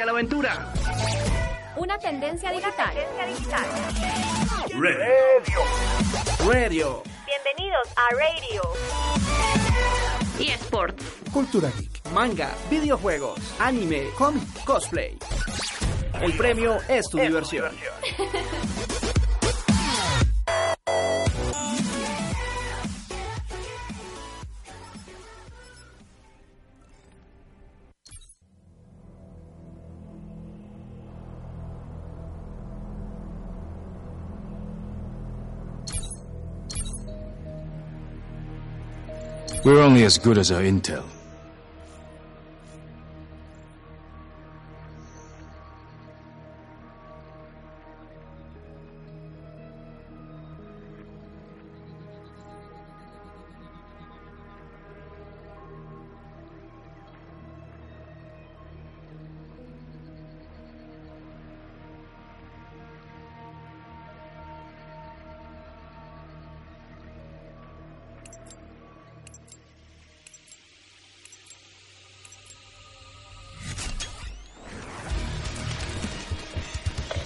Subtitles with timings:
[0.00, 0.72] A la aventura.
[1.76, 2.94] Una tendencia digital.
[4.72, 5.60] Radio.
[6.46, 7.02] Radio.
[7.26, 8.62] Bienvenidos a Radio.
[10.38, 11.04] Y Sports.
[11.32, 12.12] Cultura Geek.
[12.12, 15.18] Manga, videojuegos, anime, cómic, cosplay.
[16.20, 17.72] El premio es tu diversión.
[39.64, 41.04] We're only as good as our intel.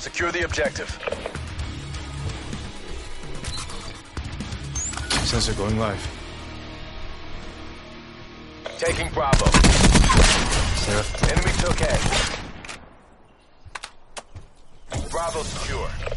[0.03, 0.91] Secure the objective.
[5.25, 6.05] Sensor going live.
[8.79, 9.47] Taking Bravo.
[10.81, 11.05] Sir.
[11.31, 11.99] Enemy took A.
[15.09, 16.12] Bravo secure.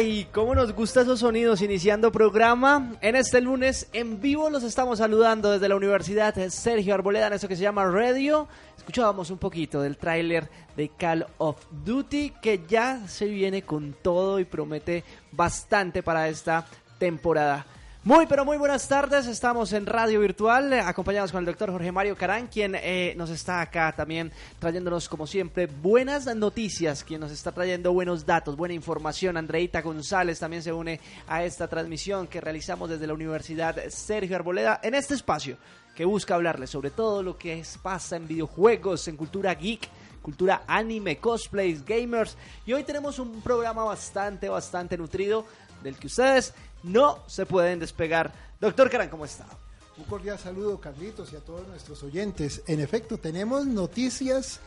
[0.00, 2.94] Ay, cómo nos gustan esos sonidos iniciando programa.
[3.02, 7.48] En este lunes en vivo los estamos saludando desde la Universidad Sergio Arboleda en esto
[7.48, 8.48] que se llama Radio.
[8.78, 14.40] Escuchábamos un poquito del tráiler de Call of Duty que ya se viene con todo
[14.40, 16.64] y promete bastante para esta
[16.98, 17.66] temporada.
[18.02, 19.26] Muy, pero muy buenas tardes.
[19.26, 23.28] Estamos en Radio Virtual, eh, acompañados con el doctor Jorge Mario Carán, quien eh, nos
[23.28, 28.72] está acá también trayéndonos, como siempre, buenas noticias, quien nos está trayendo buenos datos, buena
[28.72, 29.36] información.
[29.36, 34.80] Andreita González también se une a esta transmisión que realizamos desde la Universidad Sergio Arboleda
[34.82, 35.58] en este espacio
[35.94, 39.88] que busca hablarles sobre todo lo que es- pasa en videojuegos, en cultura geek
[40.22, 42.36] cultura anime, cosplays, gamers.
[42.66, 45.46] Y hoy tenemos un programa bastante, bastante nutrido
[45.82, 48.32] del que ustedes no se pueden despegar.
[48.60, 49.46] Doctor Caran, ¿cómo está?
[49.96, 52.62] Un cordial saludo, Carlitos, y a todos nuestros oyentes.
[52.66, 54.60] En efecto, tenemos noticias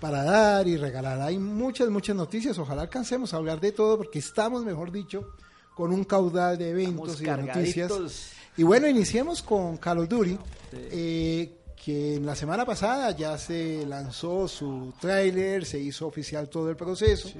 [0.00, 1.20] para dar y regalar.
[1.20, 2.58] Hay muchas, muchas noticias.
[2.58, 5.34] Ojalá alcancemos a hablar de todo porque estamos, mejor dicho,
[5.74, 8.32] con un caudal de eventos Estamos y de noticias.
[8.56, 10.38] Y bueno, iniciemos con Call of Duty,
[10.72, 11.52] eh,
[11.82, 16.76] que en la semana pasada ya se lanzó su tráiler, se hizo oficial todo el
[16.76, 17.30] proceso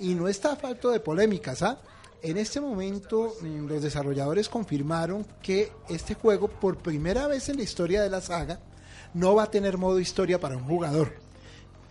[0.00, 1.62] y no está a falto de polémicas.
[1.62, 1.78] ¿ah?
[2.24, 7.64] En este momento mm, los desarrolladores confirmaron que este juego por primera vez en la
[7.64, 8.60] historia de la saga
[9.12, 11.12] no va a tener modo historia para un jugador.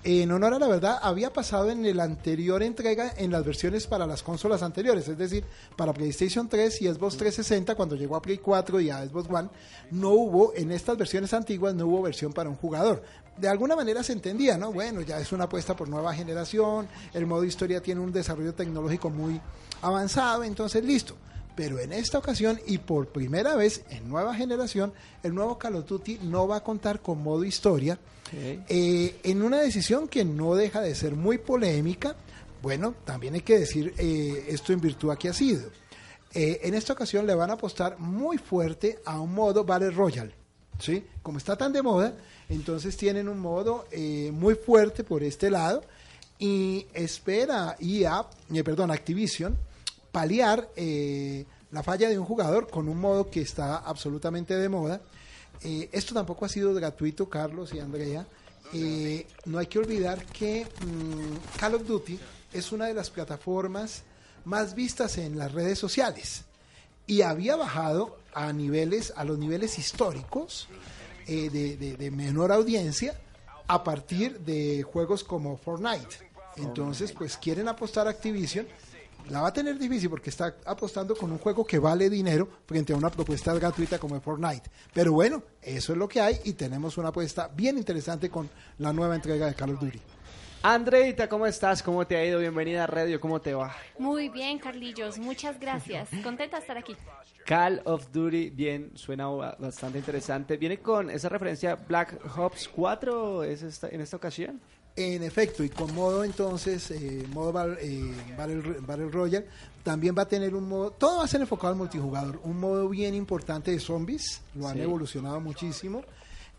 [0.04, 4.08] En honor a la verdad, había pasado en la anterior entrega en las versiones para
[4.08, 5.46] las consolas anteriores, es decir,
[5.78, 9.50] para PlayStation 3 y Xbox 360 cuando llegó a Play 4 y a Xbox One,
[9.92, 13.04] no hubo, en estas versiones antiguas no hubo versión para un jugador.
[13.38, 14.74] De alguna manera se entendía, ¿no?
[14.74, 19.12] Bueno, ya es una apuesta por nueva generación, el modo historia tiene un desarrollo tecnológico
[19.12, 19.40] muy
[19.84, 21.16] avanzado, entonces listo.
[21.56, 25.86] Pero en esta ocasión y por primera vez en nueva generación, el nuevo Call of
[25.86, 28.00] Duty no va a contar con modo historia.
[28.36, 32.16] Eh, en una decisión que no deja de ser muy polémica,
[32.64, 35.70] bueno, también hay que decir eh, esto en virtud a que ha sido.
[36.34, 40.34] Eh, en esta ocasión le van a apostar muy fuerte a un modo Battle Royale.
[40.80, 41.06] ¿sí?
[41.22, 42.16] Como está tan de moda,
[42.50, 43.86] entonces tienen un modo
[44.32, 45.84] muy fuerte por este lado
[46.44, 49.58] y espera eh, perdón, Activision,
[50.14, 55.02] paliar eh, la falla de un jugador con un modo que está absolutamente de moda.
[55.62, 58.26] Eh, esto tampoco ha sido gratuito, Carlos y Andrea.
[58.74, 62.18] Eh, no hay que olvidar que mm, Call of Duty
[62.54, 64.04] es una de las plataformas
[64.46, 66.44] más vistas en las redes sociales
[67.08, 70.68] y había bajado a niveles, a los niveles históricos
[71.28, 73.20] eh, de, menor audiencia
[73.68, 76.32] a partir de juegos como Fortnite.
[76.58, 78.68] Entonces, pues quieren apostar Activision.
[79.30, 82.94] La va a tener difícil porque está apostando con un juego que vale dinero frente
[82.94, 84.70] a una propuesta gratuita como Fortnite.
[84.94, 88.50] Pero bueno, eso es lo que hay y tenemos una apuesta bien interesante con
[88.80, 90.00] la nueva entrega de Call of Duty.
[90.62, 91.84] Andreita, ¿cómo estás?
[91.84, 92.40] ¿Cómo te ha ido?
[92.40, 93.76] Bienvenida a Radio, ¿cómo te va?
[93.98, 95.18] Muy bien, Carlillos.
[95.18, 96.10] Muchas gracias.
[96.24, 96.96] Contenta de estar aquí.
[97.46, 100.56] Call of Duty, bien, suena ba- bastante interesante.
[100.56, 104.62] ¿Viene con esa referencia Black Ops 4 es esta- en esta ocasión?
[104.96, 109.48] En efecto, y con modo entonces, eh, modo Bar- eh, Battle, Battle Royale,
[109.82, 112.88] también va a tener un modo, todo va a ser enfocado al multijugador, un modo
[112.90, 114.82] bien importante de zombies, lo han Sí.
[114.84, 116.04] evolucionado muchísimo.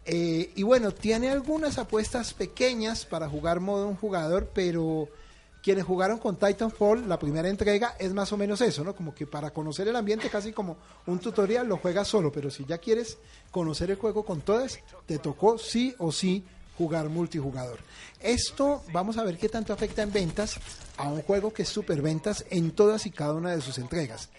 [0.04, 5.08] Eh, y bueno, tiene algunas apuestas pequeñas para jugar modo un jugador, pero
[5.62, 8.94] quienes jugaron con Titanfall, la primera entrega, es más o menos eso, ¿no?
[8.96, 10.76] Como que para conocer el ambiente, casi como
[11.06, 13.16] un tutorial, lo juegas solo, pero si ya quieres
[13.52, 16.44] conocer el juego con todas, te tocó sí o sí
[16.76, 17.78] jugar multijugador.
[18.20, 20.58] Esto vamos a ver qué tanto afecta en ventas
[20.96, 24.30] a un juego que es superventas en todas y cada una de sus entregas.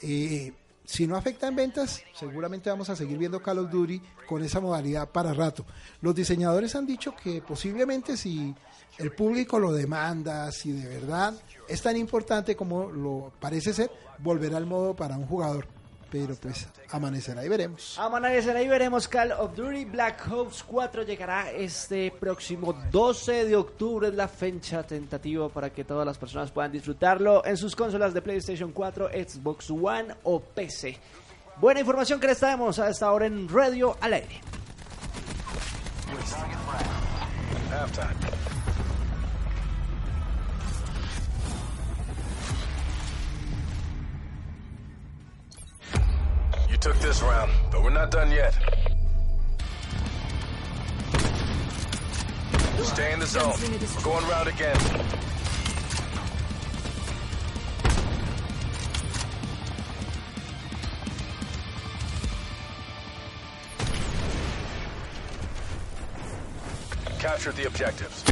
[0.00, 0.52] Eh,
[0.84, 4.60] si no afecta en ventas, seguramente vamos a seguir viendo Call of Duty con esa
[4.60, 5.64] modalidad para rato.
[6.00, 8.54] Los diseñadores han dicho que posiblemente si
[8.98, 11.34] el público lo demanda, si de verdad
[11.68, 15.66] es tan importante como lo parece ser, volverá al modo para un jugador.
[16.12, 17.98] Pero pues amanecerá y veremos.
[17.98, 24.08] Amanecerá y veremos Call of Duty Black Ops 4 llegará este próximo 12 de octubre
[24.08, 28.20] es la fecha tentativa para que todas las personas puedan disfrutarlo en sus consolas de
[28.20, 30.98] PlayStation 4, Xbox One o PC.
[31.56, 34.40] Buena información que les traemos a esta hora en Radio al aire.
[46.82, 48.52] Took this round, but we're not done yet.
[52.82, 53.54] Stay in the zone.
[53.60, 54.76] We're going round again.
[67.20, 68.24] Capture the objectives.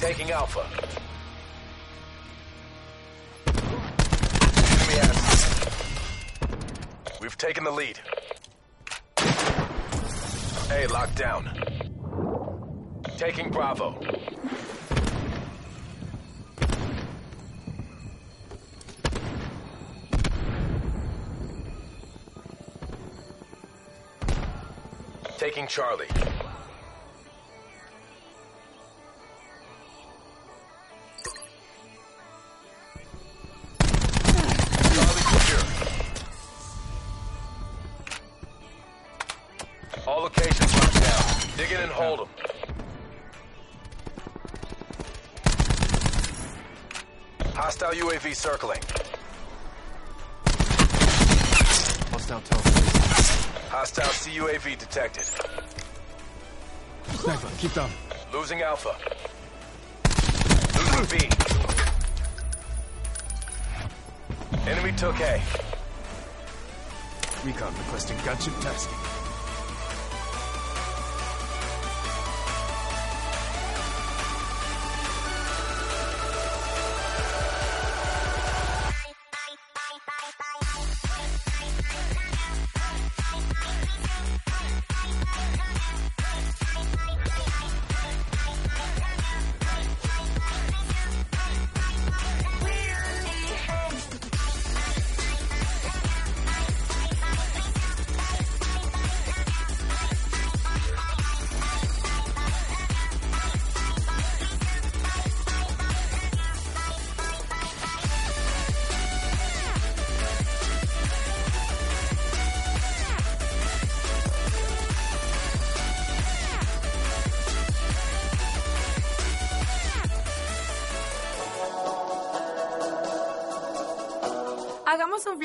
[0.00, 1.05] Taking Alpha.
[7.38, 8.00] Taken the lead.
[10.70, 11.50] A locked down.
[13.18, 14.00] Taking Bravo.
[25.36, 26.06] Taking Charlie.
[48.26, 48.80] UAV circling.
[52.10, 53.70] Hostile telephone.
[53.70, 55.24] Hostile CUAV detected.
[57.20, 57.90] Sniper, keep down.
[58.32, 58.96] Losing Alpha.
[61.00, 61.28] Losing B.
[64.70, 65.40] Enemy took A.
[67.44, 69.05] Recon requesting gunship tasking.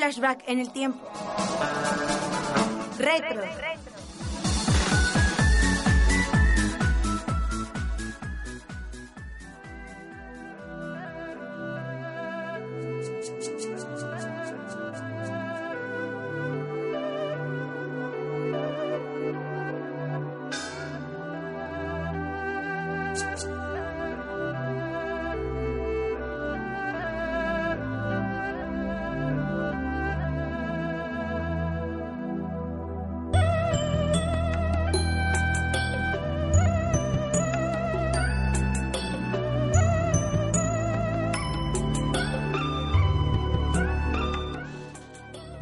[0.02, 0.98] Flashback en el tiempo.
[2.98, 3.42] Retro.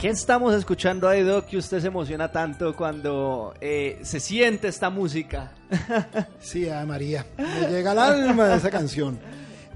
[0.01, 4.89] ¿Qué estamos escuchando ahí, Doc, que usted se emociona tanto cuando eh, se siente esta
[4.89, 5.53] música?
[6.41, 9.21] Sí, a María, me llega al alma de esa canción.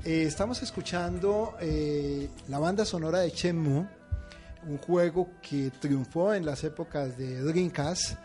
[0.03, 3.87] Eh, estamos escuchando eh, la banda sonora de Shenmue,
[4.67, 8.17] un juego que triunfó en las épocas de Dreamcast,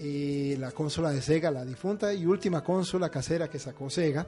[0.00, 4.26] eh, la consola de Sega, la difunta y última consola casera que sacó Sega,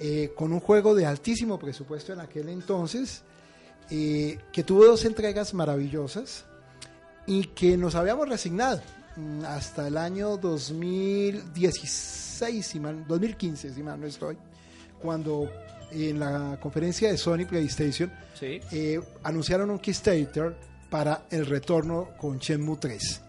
[0.00, 3.22] eh, con un juego de altísimo presupuesto en aquel entonces,
[3.90, 6.44] eh, que tuvo dos entregas maravillosas
[7.26, 8.80] y que nos habíamos resignado
[9.16, 14.36] mm, hasta el año 2016, si mal- 2015, si mal no estoy,
[15.00, 15.50] cuando
[15.90, 18.60] en la conferencia de Sony PlayStation Sí.
[18.72, 20.54] eh, anunciaron un Kickstarter
[20.90, 23.22] para el retorno con Shenmue 3.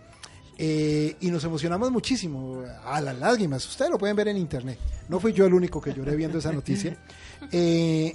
[0.61, 3.65] Eh, y nos emocionamos muchísimo, a las lágrimas.
[3.65, 4.77] Ustedes lo pueden ver en internet.
[5.07, 6.97] No fui yo el único que lloré viendo esa noticia.
[7.53, 8.13] Eh,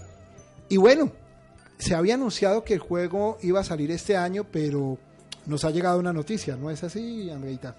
[0.68, 1.10] y bueno,
[1.78, 4.98] se había anunciado que el juego iba a salir este año, pero
[5.46, 7.76] nos ha llegado una noticia, ¿no es así, Andreita?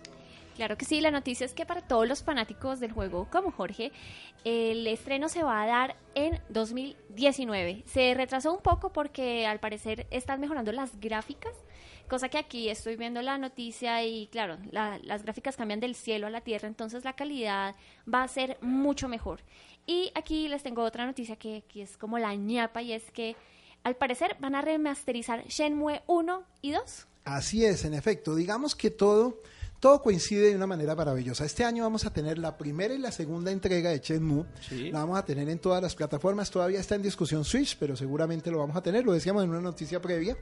[0.55, 3.91] Claro que sí, la noticia es que para todos los fanáticos del juego como Jorge,
[4.45, 7.83] el estreno se va a dar en 2019.
[7.85, 11.53] Se retrasó un poco porque al parecer están mejorando las gráficas,
[12.09, 16.27] cosa que aquí estoy viendo la noticia y claro, la- las gráficas cambian del cielo
[16.27, 17.75] a la tierra, entonces la calidad
[18.11, 19.41] va a ser mucho mejor.
[19.87, 23.35] Y aquí les tengo otra noticia que, que es como la ñapa y es que
[23.85, 27.07] al parecer van a remasterizar Shenmue 1 y 2.
[27.23, 28.35] Así es, en efecto.
[28.35, 29.41] Digamos que todo,
[29.85, 31.45] todo coincide de una manera maravillosa.
[31.45, 34.43] Este año vamos a tener la primera y la segunda entrega de Shenmue.
[34.67, 34.89] Sí.
[34.89, 36.49] La vamos a tener en todas las plataformas.
[36.49, 39.05] Todavía está en discusión Switch, pero seguramente lo vamos a tener.
[39.05, 40.35] Lo decíamos en una noticia previa.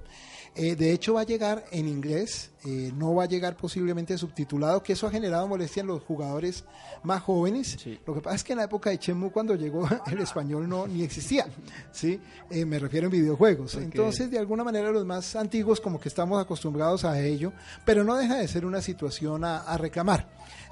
[0.55, 2.51] Eh, de hecho, va a llegar en inglés.
[2.65, 6.63] eh, no va a llegar posiblemente subtitulado, que eso ha generado molestia en los jugadores
[7.03, 7.75] más jóvenes.
[7.77, 7.99] Sí.
[8.05, 10.87] Lo que pasa es que en la época de Shenmue, cuando llegó el español no
[10.87, 11.47] ni existía.
[11.91, 12.21] ¿sí?
[12.49, 13.75] Eh, me refiero en videojuegos.
[13.75, 17.51] Entonces, de alguna manera, los más antiguos, como que estamos acostumbrados a ello,
[17.83, 20.27] pero no deja de ser una situación a, a reclamar.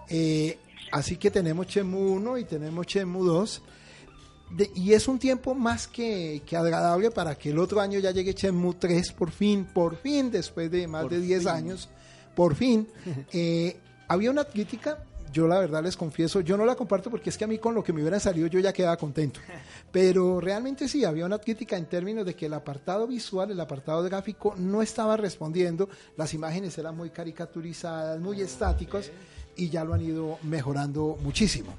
[0.09, 0.57] Eh,
[0.91, 3.61] así que tenemos Shenmue 1 y tenemos Shenmue 2.
[4.51, 8.11] De- y es un tiempo más que, que agradable para que el otro año ya
[8.11, 11.47] llegue Shenmue 3 por fin, por fin, después de más Por de 10 fin.
[11.49, 11.89] años,
[12.35, 12.87] por fin.
[13.31, 13.77] Eh,
[14.09, 15.01] había una crítica,
[15.31, 17.73] yo la verdad les confieso, yo no la comparto porque es que a mí con
[17.73, 19.39] lo que me hubiera salido yo ya quedaba contento.
[19.91, 24.03] Pero realmente sí, había una crítica en términos de que el apartado visual, el apartado
[24.03, 29.11] gráfico no estaba respondiendo, las imágenes eran muy caricaturizadas, muy estáticos
[29.55, 31.73] y ya lo han ido mejorando muchísimo.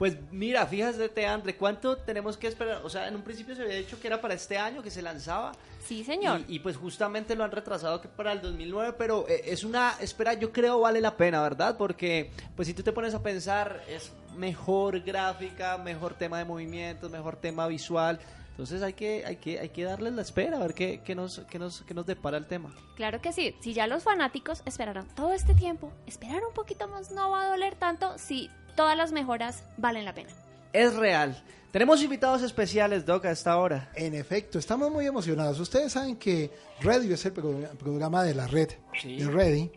[0.00, 2.80] Pues mira, fíjate, Andre, ¿cuánto tenemos que esperar?
[2.84, 5.02] O sea, en un principio se había dicho que era para este año que se
[5.02, 5.52] lanzaba.
[5.86, 6.40] Sí, señor.
[6.48, 9.96] Y, y, pues justamente lo han retrasado que para el 2009, pero eh, es una
[10.00, 11.76] espera, yo creo vale la pena, ¿verdad?
[11.76, 17.10] Porque pues si tú te pones a pensar, es mejor gráfica, mejor tema de movimientos,
[17.10, 18.18] mejor tema visual.
[18.60, 21.38] Entonces hay que, hay que, hay que darles la espera, a ver qué, qué nos,
[21.48, 22.74] qué, nos, qué nos depara el tema.
[22.94, 23.56] Claro que sí.
[23.60, 27.48] Si ya los fanáticos esperaron todo este tiempo, esperar un poquito más no va a
[27.48, 30.28] doler tanto si todas las mejoras valen la pena.
[30.74, 31.42] Es real.
[31.72, 33.90] Tenemos invitados especiales, Doc, a esta hora.
[33.94, 35.58] En efecto, estamos muy emocionados.
[35.58, 36.50] Ustedes saben que
[36.82, 38.68] Radio es el pro- programa de la red
[39.00, 39.16] Sí.
[39.16, 39.72] de Ready.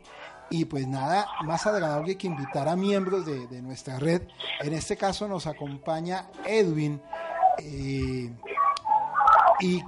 [0.49, 4.23] Y pues nada más agradable que invitar a miembros de, de nuestra red.
[4.59, 7.01] En este caso nos acompaña Edwin
[7.59, 8.29] eh,
[9.59, 9.83] y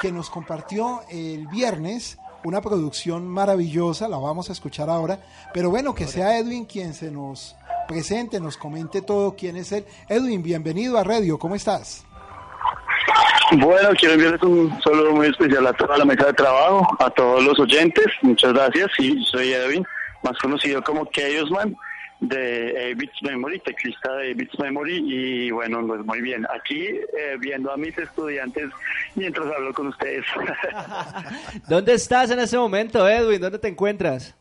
[0.00, 5.20] que nos compartió el viernes una producción maravillosa, la vamos a escuchar ahora.
[5.52, 9.84] Pero bueno, que sea Edwin quien se nos presente, nos comente todo quién es él.
[10.08, 12.04] Edwin, bienvenido a Radio, ¿cómo estás?
[13.52, 17.42] Bueno, quiero enviarles un saludo muy especial a toda la mesa de trabajo, a todos
[17.42, 18.06] los oyentes.
[18.22, 18.90] Muchas gracias.
[18.96, 19.84] Sí, soy Edwin,
[20.22, 21.76] más conocido como Chaosman
[22.20, 25.04] de eh, Beats Memory, teclista de Beats Memory.
[25.06, 26.46] Y bueno, pues muy bien.
[26.54, 28.70] Aquí eh, viendo a mis estudiantes
[29.14, 30.24] mientras hablo con ustedes.
[31.68, 33.40] ¿Dónde estás en ese momento, Edwin?
[33.40, 34.36] ¿Dónde te encuentras?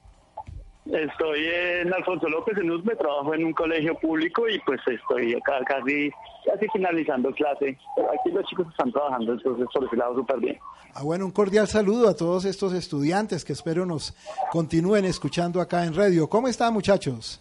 [0.85, 5.59] Estoy en Alfonso López en Usme, trabajo en un colegio público y pues estoy acá
[5.63, 6.09] casi,
[6.45, 7.77] casi finalizando clase.
[7.95, 10.57] Pero aquí los chicos están trabajando, entonces por ese lado súper bien.
[10.95, 14.15] Ah, bueno, un cordial saludo a todos estos estudiantes que espero nos
[14.51, 16.27] continúen escuchando acá en radio.
[16.27, 17.39] ¿Cómo están, muchachos?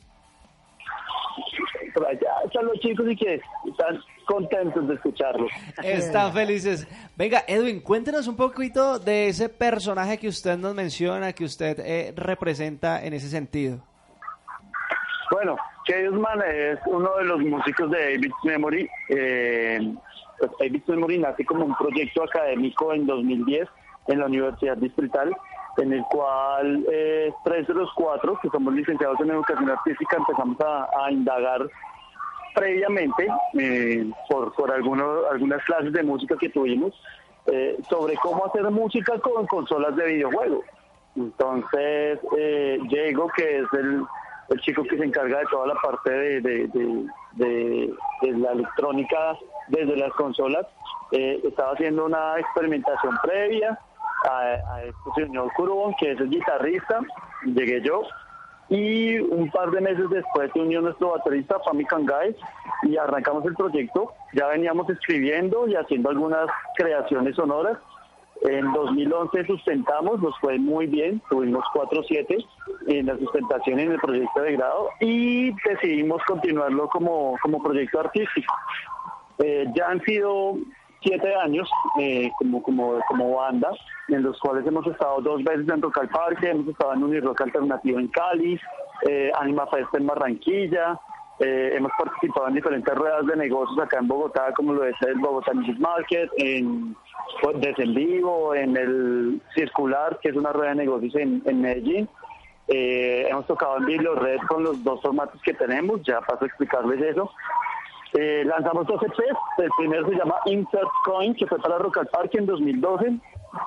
[1.98, 5.50] Por allá están los chicos y que están contentos de escucharlos.
[5.82, 6.86] Están felices.
[7.16, 12.12] Venga, Edwin, cuéntenos un poquito de ese personaje que usted nos menciona, que usted eh,
[12.14, 13.80] representa en ese sentido.
[15.32, 15.56] Bueno,
[15.88, 18.88] Chaosman es uno de los músicos de David's Memory.
[19.08, 19.94] Eh,
[20.38, 23.68] pues David's Memory nace como un proyecto académico en 2010
[24.06, 25.34] en la Universidad Distrital,
[25.78, 30.60] en el cual eh, tres de los cuatro, que somos licenciados en educación artística, empezamos
[30.60, 31.62] a, a indagar
[32.54, 36.92] previamente eh, por, por algunos, algunas clases de música que tuvimos
[37.46, 40.64] eh, sobre cómo hacer música con consolas de videojuegos.
[41.16, 44.02] Entonces, eh, Diego, que es el,
[44.50, 47.92] el chico que se encarga de toda la parte de, de, de- de-
[48.38, 49.36] la electrónica
[49.68, 50.66] desde las consolas,
[51.12, 53.78] eh, estaba haciendo una experimentación previa
[54.24, 57.00] a, este señor Kurubon, que es el guitarrista,
[57.44, 58.02] llegué yo,
[58.68, 62.36] y un par de meses después se unió nuestro baterista Fami Kangai
[62.82, 64.12] y arrancamos el proyecto.
[64.34, 67.78] Ya veníamos escribiendo y haciendo algunas creaciones sonoras.
[68.42, 72.46] En 2011 sustentamos, nos fue muy bien, tuvimos 4-7
[72.86, 78.54] en la sustentación en el proyecto de grado y decidimos continuarlo como, como proyecto artístico.
[79.38, 80.56] Eh, ya han sido
[81.02, 81.68] siete años
[82.00, 83.70] eh, como, como, como banda,
[84.08, 87.98] en los cuales hemos estado dos veces en Rock Parque, hemos estado en Unirock Alternativo
[87.98, 88.60] en Cali,
[89.08, 90.98] eh, Anima Fest en Barranquilla,
[91.38, 95.18] eh, hemos participado en diferentes ruedas de negocios acá en Bogotá, como lo es el
[95.18, 96.96] Bogotá Music Market, en
[97.42, 102.08] pues, en Vivo, en el Circular, que es una rueda de negocios en, en Medellín.
[102.70, 107.00] Hemos tocado en Biblio Red con los dos formatos que tenemos, ya paso a explicarles
[107.00, 107.30] eso.
[108.14, 112.06] Eh, lanzamos dos EPs, el primero se llama Insert Coin, que fue para Rock al
[112.06, 113.18] Parque en 2012.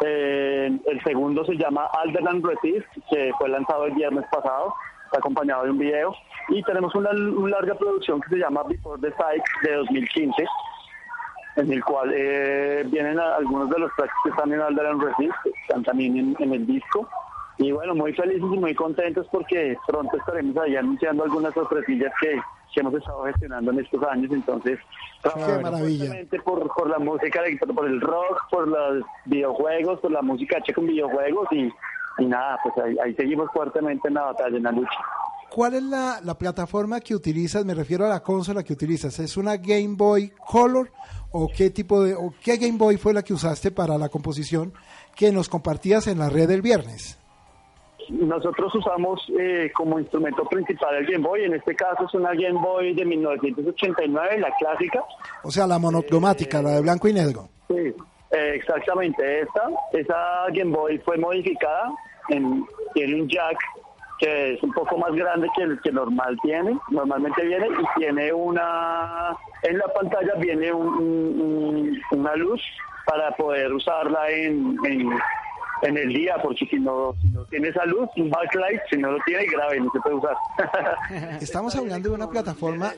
[0.03, 4.74] Eh, el segundo se llama Alderland Resist, que fue lanzado el viernes pasado,
[5.05, 6.15] está acompañado de un video.
[6.50, 10.45] Y tenemos una, larga producción que se llama Before the Sight de 2015,
[11.57, 15.83] en el cual eh, vienen algunos de los tracks que están en Alderland Resist, están
[15.83, 17.07] también en, en el disco.
[17.57, 22.41] Y bueno, muy felices y muy contentos porque pronto estaremos ahí anunciando algunas sorpresillas que,
[22.74, 24.32] que hemos estado gestionando en estos años.
[24.32, 24.80] Entonces,
[25.22, 27.42] fuertemente Por, por la música,
[27.75, 31.72] por el rock, por los videojuegos, por la música hecha con videojuegos y,
[32.20, 35.00] y nada, pues ahí, ahí seguimos fuertemente en la batalla, en la lucha.
[35.50, 37.66] ¿Cuál es la, la plataforma que utilizas?
[37.66, 39.20] Me refiero a la consola que utilizas.
[39.20, 40.90] ¿Es una Game Boy Color
[41.31, 44.72] o qué tipo de o qué Game Boy fue la que usaste para la composición
[45.14, 47.18] que nos compartías en la red el viernes?
[48.09, 52.59] Nosotros usamos eh, como instrumento principal el Game Boy, en este caso es una Game
[52.59, 55.03] Boy de 1989, la clásica.
[55.44, 57.50] O sea, la monocromática, la de blanco y negro.
[57.68, 57.75] Sí,
[58.31, 59.70] eh, exactamente esta.
[59.94, 61.92] Esa Game Boy fue modificada,
[62.29, 63.57] en- tiene un jack
[64.20, 68.31] que es un poco más grande que el que normal tiene, normalmente viene y tiene
[68.31, 72.61] una, en la pantalla viene un- una luz
[73.07, 75.09] para poder usarla en, en,
[75.81, 79.11] en el día, porque si no, si no tiene esa luz, un backlight, si no
[79.11, 80.35] lo tiene, grave, no se puede usar.
[81.41, 82.94] Estamos hablando de una plataforma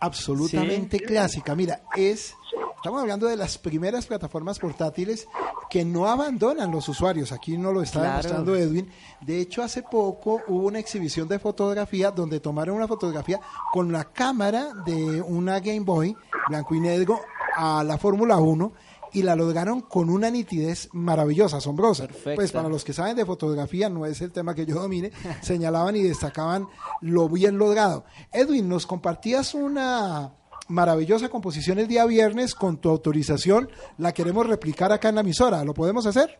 [0.00, 1.54] absolutamente clásica.
[1.54, 2.34] Mira, es
[2.76, 5.26] estamos hablando de las primeras plataformas portátiles
[5.68, 7.32] que no abandonan los usuarios.
[7.32, 8.12] Aquí no lo está Claro.
[8.22, 8.90] demostrando Edwin.
[9.20, 13.40] De hecho, hace poco hubo una exhibición de fotografía donde tomaron una fotografía
[13.72, 16.16] con la cámara de una Game Boy
[16.48, 17.20] blanco y negro
[17.56, 18.72] a la Fórmula 1
[19.12, 22.08] y la lograron con una nitidez maravillosa, asombrosa.
[22.34, 25.10] Pues para los que saben de fotografía, no es el tema que yo domine,
[25.42, 26.66] señalaban y destacaban
[27.00, 28.04] lo bien logrado.
[28.32, 30.32] Edwin, nos compartías una
[30.68, 33.70] maravillosa composición el día viernes con tu autorización.
[33.96, 35.64] La queremos replicar acá en la emisora.
[35.64, 36.38] ¿Lo podemos hacer?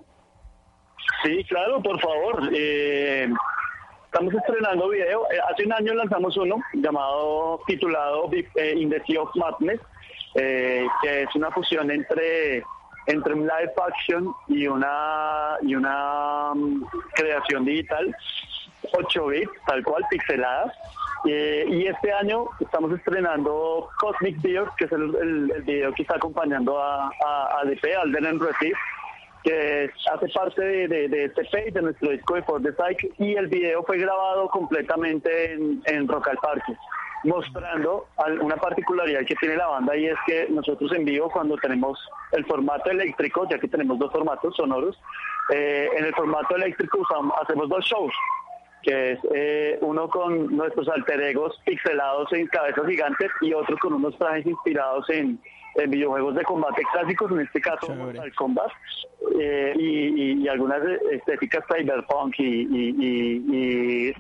[1.23, 2.51] Sí, claro, por favor.
[2.55, 3.29] Eh,
[4.05, 5.23] estamos estrenando video.
[5.31, 9.81] Eh, hace un año lanzamos uno llamado, titulado eh, In the Sea of Madness,
[10.39, 12.63] eh, que es una fusión entre
[13.07, 18.15] entre un live action y una y una mm, creación digital
[18.93, 20.73] 8 bits, tal cual, pixeladas.
[21.25, 26.81] Eh, y este año estamos estrenando Cosmic Beard, que es el, video que está acompañando
[26.81, 28.77] a, a, a DP, Alden and Resist,
[29.43, 33.15] que hace parte de, de, de este page, de nuestro disco de For the Psych,
[33.19, 36.77] y el video fue grabado completamente en, en Rock al Parque,
[37.25, 38.07] mostrando
[38.41, 41.99] una particularidad que tiene la banda y es que nosotros en vivo cuando tenemos
[42.33, 44.99] el formato eléctrico, ya que tenemos dos formatos sonoros,
[45.53, 48.13] eh, en el formato eléctrico usamos, hacemos dos shows,
[48.83, 53.95] que es eh, uno con nuestros alter egos pixelados en cabezas gigantes y otro con
[53.95, 55.41] unos trajes inspirados en,
[55.77, 58.71] en videojuegos de combate clásicos, en este caso Mortal Kombat,
[59.41, 64.13] eh, y, y- y algunas estéticas cyberpunk y, y, y- y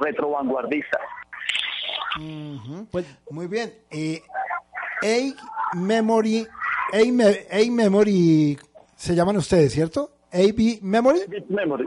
[2.90, 3.74] Pues, Muy bien.
[3.90, 4.22] Eh,
[5.02, 6.46] A Memory,
[6.92, 8.58] A, Me- A Memory,
[8.96, 10.11] se llaman ustedes, ¿cierto?
[10.32, 11.20] AB Memory.
[11.48, 11.87] Memory.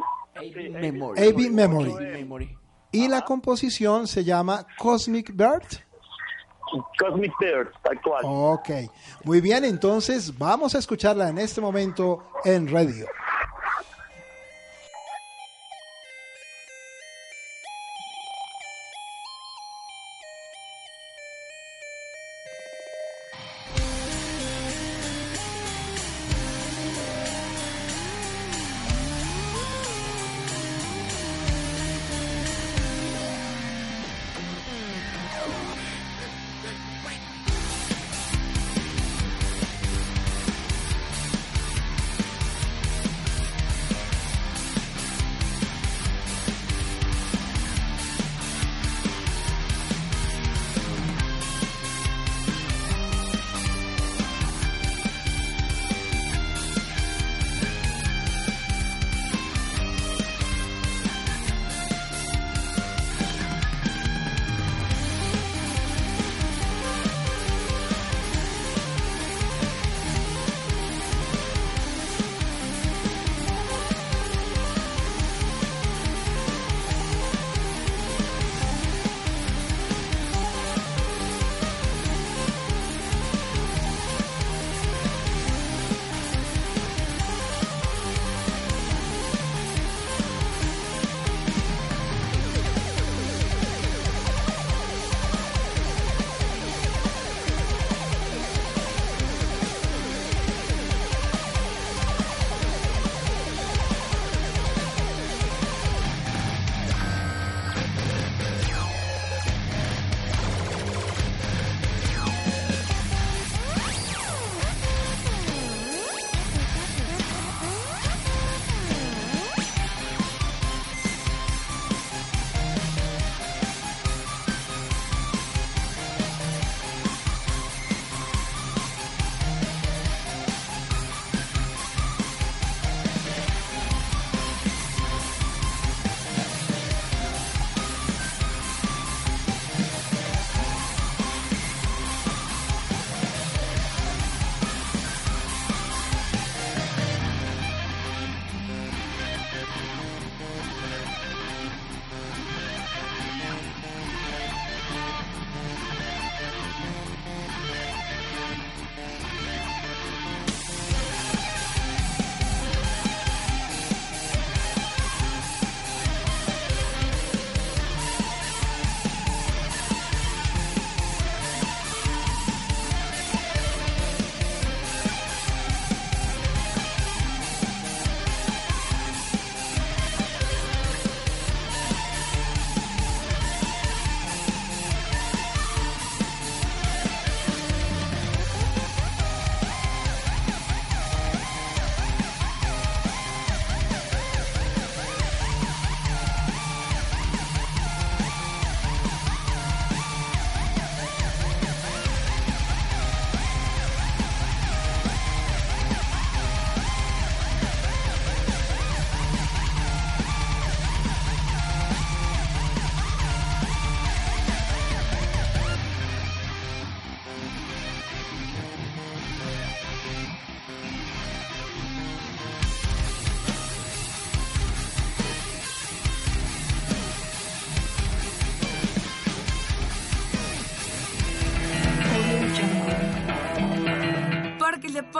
[0.71, 1.19] Memory.
[1.29, 1.93] AB Memory.
[1.93, 2.57] Memory.
[2.93, 5.63] Y la composición se llama Cosmic Bird.
[6.97, 8.21] Cosmic Bird, tal cual.
[8.25, 8.69] Ok,
[9.25, 13.05] muy bien, entonces vamos a escucharla en este momento en radio.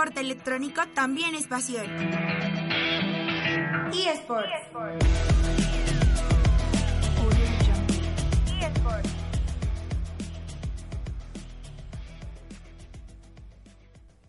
[0.02, 1.86] Deporte electrónico también es pasión.
[3.94, 5.31] eSports.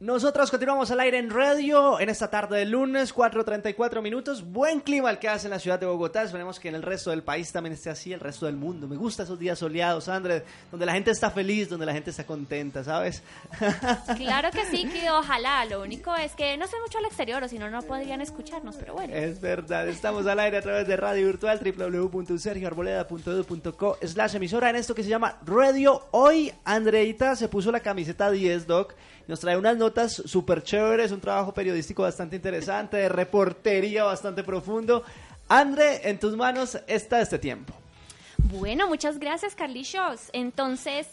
[0.03, 4.45] Nosotros continuamos al aire en radio en esta tarde de lunes, 4.34 minutos.
[4.45, 6.25] Buen clima el que hace en la ciudad de Bogotá.
[6.25, 8.89] Esperemos que en el resto del país también esté así, el resto del mundo.
[8.89, 12.27] Me gustan esos días soleados, Andrés, donde la gente está feliz, donde la gente está
[12.27, 13.23] contenta, ¿sabes?
[14.17, 15.65] Claro que sí, que ojalá.
[15.67, 18.75] Lo único es que no sé mucho al exterior, o si no, no podrían escucharnos,
[18.75, 19.15] pero bueno.
[19.15, 24.97] Es verdad, estamos al aire a través de radio virtual www.sergioarboleda.edu.co slash emisora en esto
[24.97, 26.09] que se llama Radio.
[26.11, 28.97] Hoy Andreita se puso la camiseta 10 Doc
[29.29, 35.05] nos trae unas notas súper chéveres, un trabajo periodístico bastante interesante, de reportería bastante profundo.
[35.49, 37.75] André, en tus manos está este tiempo.
[38.39, 40.31] Bueno, muchas gracias, Carlitos.
[40.33, 41.09] Entonces,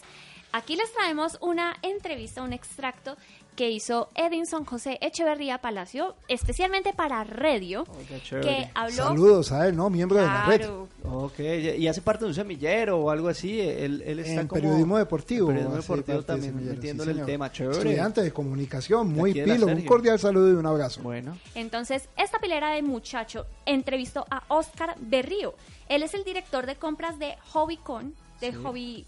[0.52, 3.16] aquí les traemos una entrevista, un extracto
[3.60, 8.94] que hizo Edinson José Echeverría Palacio, especialmente para Radio, Oh, que habló...
[9.04, 9.90] Saludos a él, ¿no?
[9.90, 10.66] Miembro de la red.
[11.04, 11.40] Ok,
[11.76, 13.60] y hace parte de un semillero o algo así.
[13.60, 15.50] Él, él está En como- periodismo deportivo.
[15.50, 17.52] En periodismo deportivo de también, Semillero, metiéndole sí, el tema.
[17.52, 17.76] Chévere.
[17.76, 19.66] Estudiante de comunicación, muy de pilo.
[19.66, 21.02] Un cordial saludo y un abrazo.
[21.02, 21.36] Bueno.
[21.54, 25.54] Entonces, esta pilera de muchacho entrevistó a Oscar Berrío.
[25.90, 28.56] Él es el director de compras de HobbyCon, de Sí.
[28.62, 29.06] Hobby...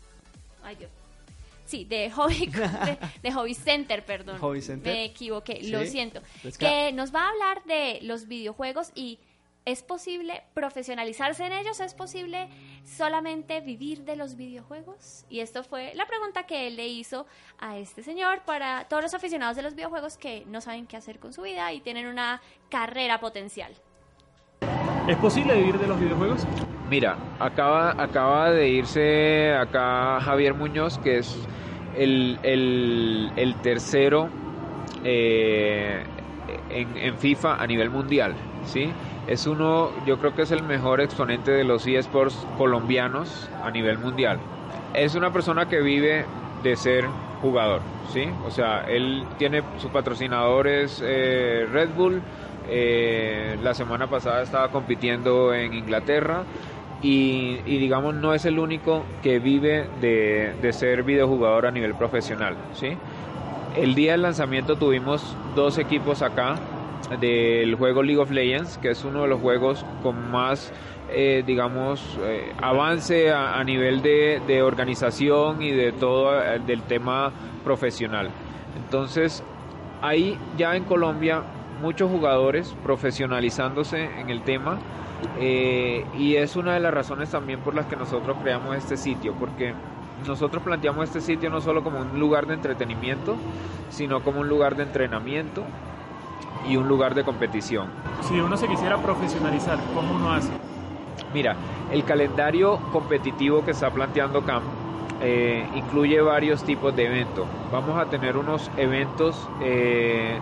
[0.63, 0.91] Ay, Dios.
[1.73, 2.47] Sí, de Hobby,
[2.87, 4.39] de, de Hobby Center, perdón.
[4.39, 4.93] Hobby Center.
[4.93, 5.71] Me equivoqué, Sí.
[5.71, 6.21] lo siento.
[6.45, 9.19] Es que- Que nos va a hablar de los videojuegos y
[9.65, 11.81] ¿es posible profesionalizarse en ellos?
[11.81, 12.49] ¿Es posible
[12.85, 15.25] solamente vivir de los videojuegos?
[15.31, 17.27] Y esto fue la pregunta que él le hizo
[17.59, 21.19] a este señor para todos los aficionados de los videojuegos que no saben qué hacer
[21.21, 23.73] con su vida y tienen una carrera potencial.
[25.13, 26.47] ¿Es posible vivir de los videojuegos?
[26.89, 31.39] Mira, acaba, acaba de irse acá Javier Muñoz, que es
[31.99, 34.31] el, el- tercero
[35.05, 36.03] eh,
[36.71, 38.91] en, en FIFA a nivel mundial, ¿sí?
[39.27, 43.99] Es uno, yo creo que es el mejor exponente de los eSports colombianos a nivel
[43.99, 44.39] mundial.
[44.95, 46.25] Es una persona que vive
[46.63, 47.05] de ser
[47.43, 47.83] jugador,
[48.15, 48.31] ¿sí?
[48.47, 52.23] O sea, él tiene sus patrocinadores eh, Red Bull,
[52.69, 56.45] eh, la semana pasada estaba compitiendo en Inglaterra
[57.03, 61.95] y, y digamos no es el único que vive de, de ser videojugador a nivel
[61.95, 62.97] profesional, ¿sí?
[63.77, 66.57] El día del lanzamiento tuvimos dos equipos acá
[67.21, 70.73] del juego League of Legends, que es uno de los juegos con más,
[71.11, 76.83] eh, digamos, eh, avance a, a nivel de, de organización y de todo eh, del
[76.83, 77.33] tema
[77.65, 78.31] profesional.
[78.77, 79.43] Entonces,
[80.03, 81.43] hay ya en Colombia
[81.83, 84.79] muchos jugadores profesionalizándose en el tema
[85.39, 89.35] eh, y es una de las razones también por las que nosotros creamos este sitio,
[89.35, 89.75] porque
[90.27, 93.37] nosotros planteamos este sitio no solo como un lugar de entretenimiento,
[93.91, 95.65] sino como un lugar de entrenamiento
[96.69, 97.89] y un lugar de competición.
[98.23, 100.53] Si uno se quisiera profesionalizar, ¿cómo uno hace?
[101.35, 101.57] Mira,
[101.91, 104.63] el calendario competitivo que está planteando CAM
[105.21, 107.47] eh, incluye varios tipos de eventos.
[107.73, 110.39] Vamos a tener unos eventos eh,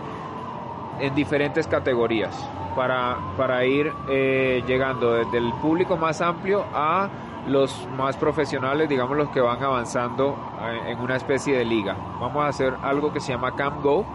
[1.01, 2.37] en diferentes categorías
[2.75, 7.09] para, para ir eh, llegando desde el público más amplio a
[7.47, 11.95] los más profesionales, digamos los que van avanzando eh, en una especie de liga.
[12.19, 14.05] Vamos a hacer algo que se llama Camp Go.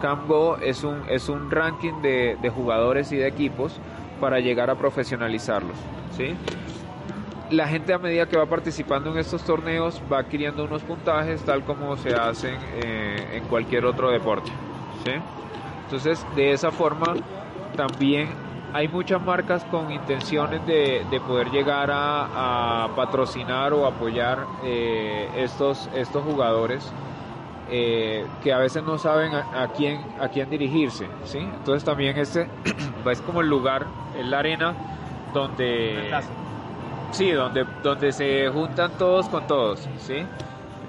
[0.00, 3.78] Camp Go es un, es un ranking de, de jugadores y de equipos
[4.20, 5.76] para llegar a profesionalizarlos.
[6.16, 6.34] ¿sí?
[7.50, 11.64] La gente a medida que va participando en estos torneos va adquiriendo unos puntajes tal
[11.64, 14.50] como se hacen eh, en cualquier otro deporte.
[15.04, 15.12] ¿sí?
[15.90, 17.16] Entonces, de esa forma,
[17.76, 18.28] también
[18.72, 25.28] hay muchas marcas con intenciones de, de poder llegar a, a patrocinar o apoyar eh,
[25.34, 26.88] estos, estos jugadores
[27.68, 31.08] eh, que a veces no saben a, a quién, a quién dirigirse.
[31.24, 31.38] ¿sí?
[31.38, 32.48] Entonces, también este
[33.10, 34.74] es como el lugar, es la arena
[35.34, 36.08] donde...
[37.10, 40.24] Sí, donde, donde se juntan todos con todos, ¿sí?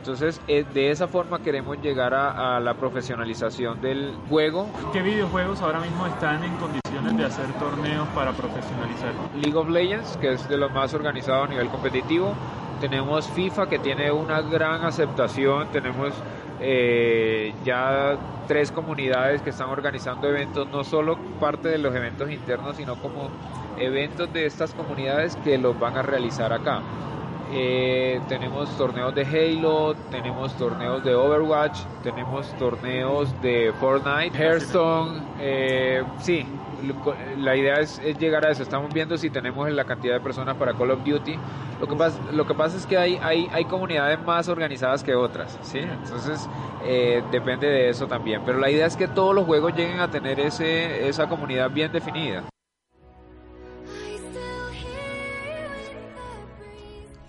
[0.02, 4.68] Entonces, eh, de esa forma queremos llegar a, a la profesionalización del juego.
[4.92, 9.12] ¿Qué videojuegos ahora mismo están en condiciones de hacer torneos para profesionalizar?
[9.36, 12.34] League of Legends, que es de los más organizados a nivel competitivo.
[12.80, 15.68] Tenemos FIFA, que tiene una gran aceptación.
[15.72, 16.16] Tenemos
[16.60, 22.76] eh, ya tres comunidades que están organizando eventos, no solo parte de los eventos internos,
[22.76, 23.30] sino como
[23.78, 26.82] eventos de estas comunidades que los van a realizar acá.
[27.54, 36.02] Eh, tenemos torneos de Halo, tenemos torneos de Overwatch, tenemos torneos de Fortnite, Hearthstone, eh,
[36.20, 36.46] sí,
[37.38, 38.64] la idea es, es, llegar a eso.
[38.64, 41.36] Estamos viendo si tenemos la cantidad de personas para Call of Duty.
[41.80, 45.16] Lo que pasa, lo que pasa es que hay, hay, hay comunidades más organizadas que
[45.16, 45.80] otras, ¿sí?
[45.80, 46.48] Entonces
[46.86, 48.42] eh, depende de eso también.
[48.46, 51.92] Pero la idea es que todos los juegos lleguen a tener ese, esa comunidad bien
[51.92, 52.44] definida.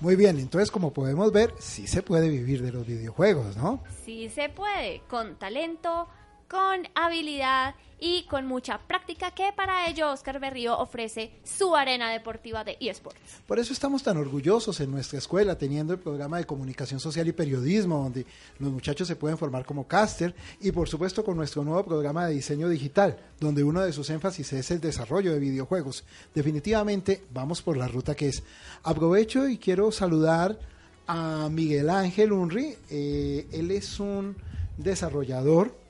[0.02, 3.84] Muy bien, entonces como podemos ver, sí se puede vivir de los videojuegos, ¿no?
[4.04, 6.08] Sí se puede, con talento,
[6.52, 12.62] con habilidad y con mucha práctica que para ello Oscar Berrío ofrece su arena deportiva
[12.62, 13.40] de eSports.
[13.46, 17.32] Por eso estamos tan orgullosos en nuestra escuela teniendo el programa de comunicación social y
[17.32, 18.26] periodismo donde
[18.58, 22.34] los muchachos se pueden formar como caster y por supuesto con nuestro nuevo programa de
[22.34, 26.04] diseño digital donde uno de sus énfasis es el desarrollo de videojuegos.
[26.34, 28.42] Definitivamente vamos por la ruta que es.
[28.82, 30.58] Aprovecho y quiero saludar
[31.06, 32.76] a Miguel Ángel Unri.
[32.90, 34.36] Eh, él es un
[34.76, 35.81] desarrollador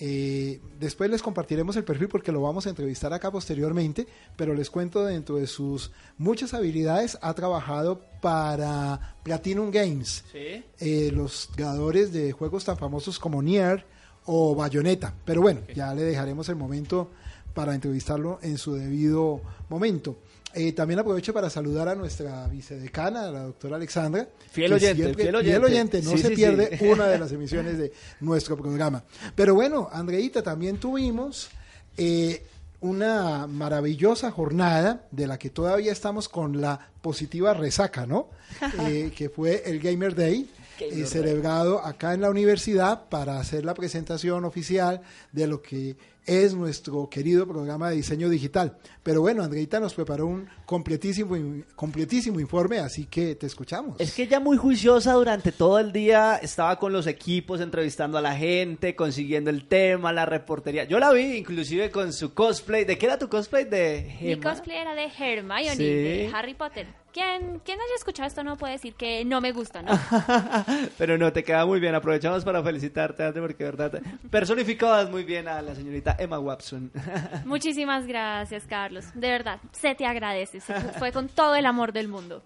[0.00, 4.06] eh, después les compartiremos el perfil porque lo vamos a entrevistar acá posteriormente,
[4.36, 11.48] pero les cuento dentro de sus muchas habilidades ha trabajado para Platinum Games, eh, los
[11.54, 13.84] creadores de juegos tan famosos como Nier
[14.26, 15.14] o Bayonetta.
[15.24, 17.10] Pero bueno, ya le dejaremos el momento
[17.54, 20.16] para entrevistarlo en su debido momento.
[20.58, 24.28] Eh, también aprovecho para saludar a nuestra vicedecana, la doctora Alexandra.
[24.50, 26.02] Fiel oyente, fiel oyente.
[26.02, 29.04] no se pierde una de las emisiones de nuestro programa.
[29.36, 31.48] Pero bueno, Andreita, también tuvimos
[31.96, 32.44] eh,
[32.80, 38.28] una maravillosa jornada de la que todavía estamos con la positiva resaca, ¿no?
[38.88, 40.50] Eh, que fue el Gamer Day.
[41.06, 45.96] celebrado acá en la universidad para hacer la presentación oficial de lo que
[46.28, 48.76] es nuestro querido programa de diseño digital.
[49.02, 51.34] Pero bueno, Andreita nos preparó un completísimo,
[51.74, 53.98] completísimo informe, así que te escuchamos.
[53.98, 58.20] Es que ella muy juiciosa durante todo el día estaba con los equipos, entrevistando a
[58.20, 60.84] la gente, consiguiendo el tema, la reportería.
[60.84, 62.84] Yo la vi inclusive con su cosplay.
[62.84, 63.64] ¿De qué era tu cosplay?
[63.64, 66.86] De Mi cosplay era de Hermione, de Harry Potter.
[67.12, 69.98] Quien, quien haya escuchado esto no puede decir que no me gusta, ¿no?
[70.98, 71.94] Pero no, te queda muy bien.
[71.94, 76.90] Aprovechamos para felicitarte, porque de verdad personificabas muy bien a la señorita Emma Watson.
[77.44, 79.06] Muchísimas gracias, Carlos.
[79.14, 80.60] De verdad, se te agradece.
[80.60, 82.42] fue con todo el amor del mundo.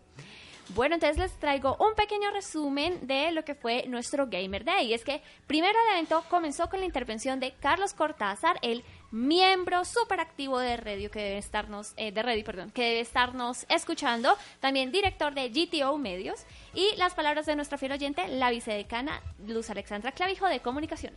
[0.75, 4.87] Bueno, entonces les traigo un pequeño resumen de lo que fue nuestro Gamer Day.
[4.87, 8.83] Y es que primero el evento comenzó con la intervención de Carlos Cortázar, el
[9.13, 13.65] miembro súper activo de Radio que debe estarnos, eh, de Radio, perdón, que debe estarnos
[13.69, 16.45] escuchando, también director de GTO Medios,
[16.75, 21.15] y las palabras de nuestra fiel oyente, la vicedecana Luz Alexandra Clavijo de Comunicación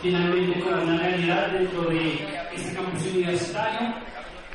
[0.00, 2.14] finalmente con una realidad dentro de
[2.54, 3.94] este campus universitario.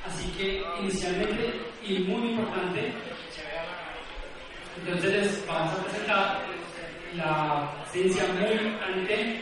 [0.05, 2.93] Así que inicialmente y muy importante,
[4.77, 6.39] entonces vamos a presentar
[7.15, 9.41] la ciencia muy importante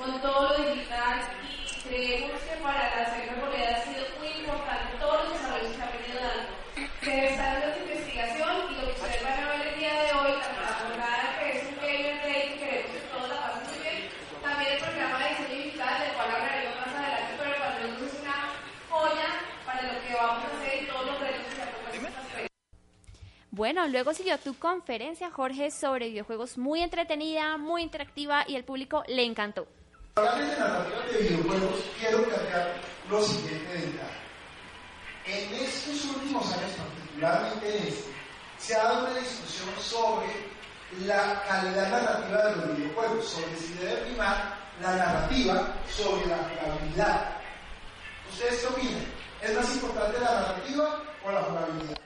[0.00, 1.20] todo lo digital
[1.68, 5.90] y creemos que para la Moneda ha sido muy importante todos los desarrollos que ha
[5.92, 6.48] venido dando.
[7.04, 10.32] Se dando esta investigación y lo que ustedes van a ver el día de hoy,
[10.40, 14.08] la jornada que es un Gamer Day que queremos que todos la pasen muy bien,
[14.40, 18.20] también el programa de diseño digital del cual hablaremos más adelante, pero para nosotros es
[18.24, 18.38] una
[18.88, 19.28] joya
[19.66, 22.50] para lo que vamos a hacer y todos los retos que se propuesto
[23.50, 29.02] bueno, luego siguió tu conferencia, Jorge, sobre videojuegos muy entretenida, muy interactiva y el público
[29.06, 29.68] le encantó.
[30.16, 34.10] Hablando de narrativa de videojuegos, quiero cambiar lo siguiente de entrada.
[35.24, 38.10] En estos últimos años, particularmente en este,
[38.58, 40.26] se ha dado una discusión sobre
[41.06, 47.36] la calidad narrativa de los videojuegos, sobre si debe primar la narrativa sobre la jugabilidad.
[48.32, 49.06] ¿Ustedes qué opinan?
[49.42, 51.96] ¿Es más importante la narrativa o la jugabilidad?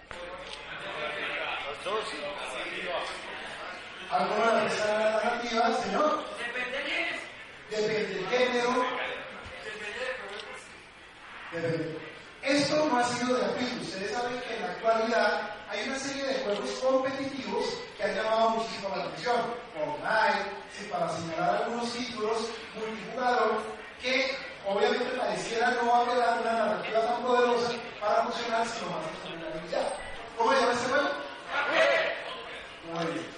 [4.10, 6.24] ¿Alguna de las narrativa, señor?
[6.38, 6.84] Depende
[7.70, 8.84] del género.
[11.52, 11.98] Depende.
[12.42, 13.78] Esto no ha sido de abril.
[13.80, 17.64] Ustedes saben que en la actualidad hay una serie de juegos competitivos
[17.96, 19.36] que han llamado muchísimo la atención.
[19.72, 23.62] Fortnite, para señalar algunos títulos multijugador
[24.00, 29.02] que obviamente pareciera no haber una narrativa tan poderosa para funcionar, sino más
[29.72, 29.88] la
[30.36, 31.08] ¿Cómo se llama este juego?
[32.92, 33.34] Muy bien.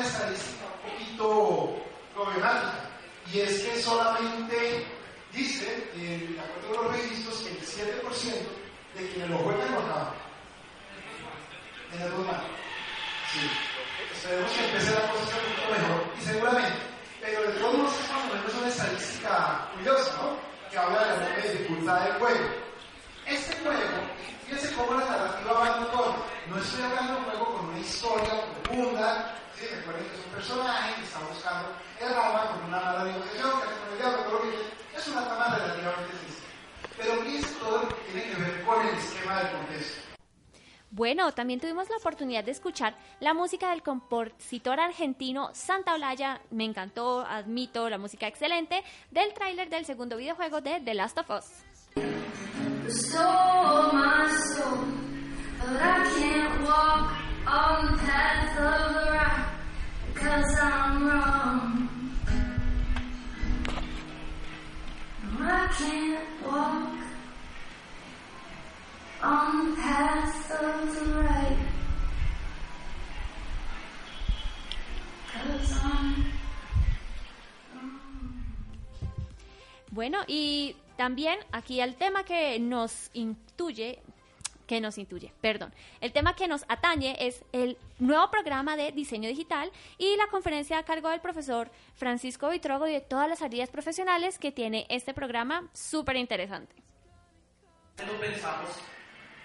[0.00, 1.76] estadística un poquito
[2.14, 2.90] problemática,
[3.32, 4.86] y es que solamente
[5.32, 8.56] dice, eh, de acuerdo con los registros, que el 7%
[9.26, 10.08] quienes lo juegan lo acaban.
[11.92, 12.42] En el normal.
[13.32, 13.50] Sí.
[14.12, 16.78] Esperemos que empiece la cosa a ser un poquito mejor, y seguramente.
[17.20, 20.36] Pero de todos modos es o una estadística curiosa, ¿no?
[20.70, 22.48] Que habla de la dificultad del juego.
[23.26, 23.80] Este juego,
[24.46, 26.14] fíjense cómo la narrativa va en todo.
[26.48, 29.34] No estoy hablando de un juego con una historia profunda.
[29.58, 29.66] ¿sí?
[29.66, 31.68] Recuerden que es un personaje que está buscando
[32.00, 35.24] el rama con una mala negociación, que hace con el diablo, lo que es una
[35.24, 36.45] trama relativamente sencilla.
[36.96, 40.06] Pero fíjense todo lo que tiene que ver con el esquema del contexto.
[40.90, 46.40] Bueno, también tuvimos la oportunidad de escuchar la música del compositor argentino Santa Olaya.
[46.50, 51.30] Me encantó, admito, la música excelente del tráiler del segundo videojuego de The Last of
[51.30, 51.64] Us.
[79.96, 84.02] Bueno, y también aquí el tema que nos intuye,
[84.66, 89.28] que nos intuye, perdón, el tema que nos atañe es el nuevo programa de diseño
[89.28, 93.70] digital y la conferencia a cargo del profesor Francisco Vitrogo y de todas las áreas
[93.70, 96.74] profesionales que tiene este programa súper interesante.
[97.98, 98.70] no pensamos,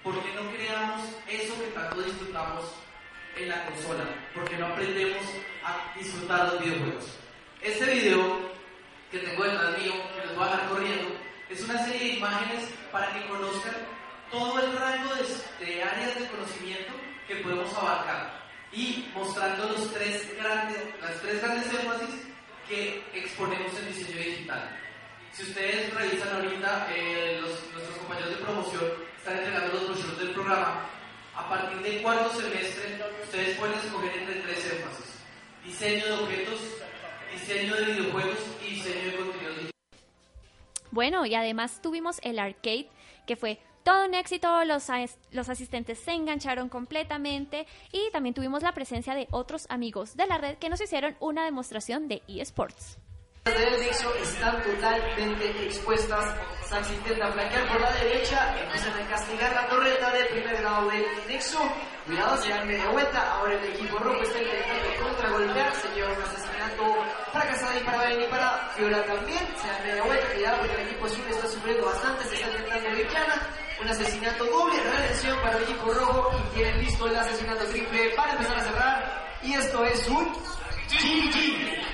[0.03, 2.65] ¿por qué no creamos eso que tanto disfrutamos
[3.37, 4.03] en la consola?
[4.33, 5.23] ¿Por qué no aprendemos
[5.63, 7.17] a disfrutar los videojuegos?
[7.61, 8.51] Este video
[9.11, 11.15] que tengo detrás mío, que les voy a dejar corriendo,
[11.49, 13.75] es una serie de imágenes para que conozcan
[14.31, 16.93] todo el rango de, de áreas de conocimiento
[17.27, 22.15] que podemos abarcar y mostrando los tres grandes, las tres grandes énfasis
[22.67, 24.77] que exponemos en diseño digital.
[25.33, 28.83] Si ustedes revisan ahorita, eh, los, nuestros compañeros de promoción
[29.17, 30.85] están entregando los brochures del programa.
[31.35, 35.23] A partir del cuarto semestre, ustedes pueden escoger entre tres énfasis.
[35.63, 36.59] Diseño de objetos,
[37.31, 39.71] diseño de videojuegos y diseño de contenidos digitales.
[40.91, 42.89] Bueno, y además tuvimos el arcade,
[43.25, 48.63] que fue todo un éxito, los, as- los asistentes se engancharon completamente y también tuvimos
[48.63, 52.97] la presencia de otros amigos de la red que nos hicieron una demostración de eSports.
[53.45, 56.35] del nexo están totalmente expuestas.
[56.69, 61.05] Sax intenta flanquear por la derecha, empiezan a castigar la torreta de primer grado del
[61.27, 61.59] nexo.
[62.05, 63.33] Cuidado, se dan media vuelta.
[63.33, 65.73] Ahora el equipo rojo está intentando contragolpear.
[65.75, 66.83] Se lleva un asesinato
[67.31, 69.39] fracasado y para Beni para Fiola también.
[69.59, 70.27] Se dan media vuelta.
[70.33, 72.23] Cuidado porque el equipo azul está sufriendo bastante.
[72.25, 73.47] Se está intentando Vikiana.
[73.81, 76.29] Un asesinato doble, redención para el equipo rojo.
[76.37, 79.39] Y tienen listo el asesinato triple para empezar a cerrar.
[79.43, 80.25] Y esto es un
[80.87, 81.91] GG.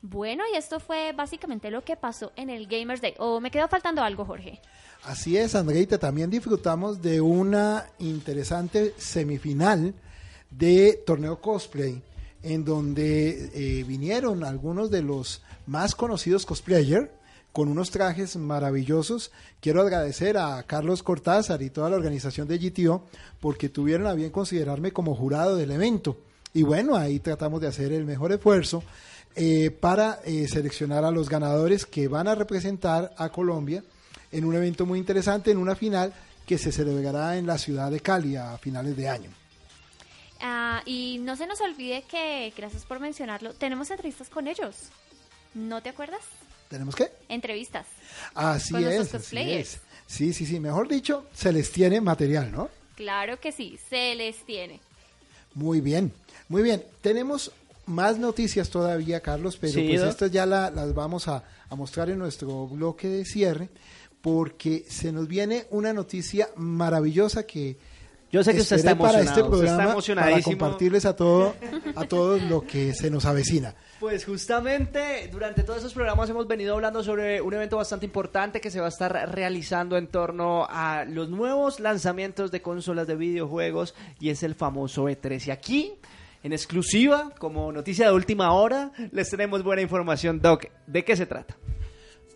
[0.00, 3.14] Bueno, y esto fue básicamente lo que pasó en el Gamers Day.
[3.18, 4.60] ¿O me quedó faltando algo, Jorge?
[5.04, 9.94] Así es, Andreita, también disfrutamos de una interesante semifinal
[10.50, 12.00] de torneo cosplay,
[12.42, 17.10] en donde eh, vinieron algunos de los más conocidos cosplayers
[17.58, 19.32] con unos trajes maravillosos.
[19.60, 23.02] Quiero agradecer a Carlos Cortázar y toda la organización de GTO
[23.40, 26.18] porque tuvieron a bien considerarme como jurado del evento.
[26.54, 28.84] Y bueno, ahí tratamos de hacer el mejor esfuerzo
[29.34, 33.82] eh, para eh, seleccionar a los ganadores que van a representar a Colombia
[34.30, 36.14] en un evento muy interesante, en una final
[36.46, 39.30] que se celebrará en la ciudad de Cali a finales de año.
[40.40, 44.76] Ah, y no se nos olvide que, gracias por mencionarlo, tenemos entrevistas con ellos.
[45.54, 46.22] ¿No te acuerdas?
[46.68, 47.10] ¿Tenemos qué?
[47.28, 47.86] Entrevistas.
[48.34, 49.78] Así Con nuestros es, así es.
[50.06, 52.68] Sí, sí, sí, mejor dicho, se les tiene material, ¿no?
[52.96, 54.80] Claro que sí, se les tiene.
[55.54, 56.12] Muy bien,
[56.48, 56.84] muy bien.
[57.00, 57.52] Tenemos
[57.86, 60.10] más noticias todavía, Carlos, pero Sí, pues Doc.
[60.10, 63.68] estas ya la- las vamos a, a mostrar en nuestro bloque de cierre,
[64.20, 67.76] porque se nos viene una noticia maravillosa que
[68.30, 71.16] Yo sé que usted está esperé para este emocionado, usted está programa para compartirles a
[71.16, 71.54] todo
[71.94, 73.74] a todos lo que se nos avecina.
[74.00, 78.70] Pues justamente durante todos esos programas hemos venido hablando sobre un evento bastante importante que
[78.70, 83.94] se va a estar realizando en torno a los nuevos lanzamientos de consolas de videojuegos
[84.20, 85.48] y es el famoso E3.
[85.48, 85.94] Y aquí,
[86.42, 90.66] en exclusiva, como noticia de última hora, les tenemos buena información, Doc.
[90.86, 91.56] ¿De qué se trata?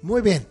[0.00, 0.46] Muy bien.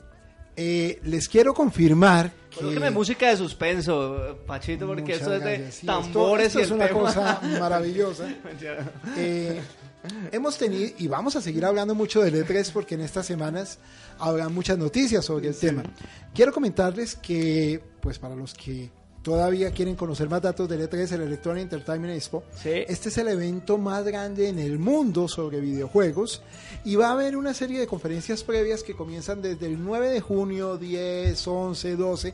[0.55, 5.71] Eh, les quiero confirmar Colóqueme música de suspenso, Pachito, porque Muchas esto es de.
[5.71, 6.99] Sí, tambores esto, y esto el es una tema.
[6.99, 8.27] cosa maravillosa.
[9.17, 9.61] Eh,
[10.31, 13.77] hemos tenido y vamos a seguir hablando mucho del E3 porque en estas semanas
[14.17, 15.83] habrá muchas noticias sobre el tema.
[16.33, 18.89] Quiero comentarles que, pues para los que
[19.21, 23.77] todavía quieren conocer más datos del E3, el Electronic Entertainment Expo, este es el evento
[23.77, 26.41] más grande en el mundo sobre videojuegos
[26.83, 30.21] y va a haber una serie de conferencias previas que comienzan desde el 9 de
[30.21, 32.33] junio, 10, 11, 12,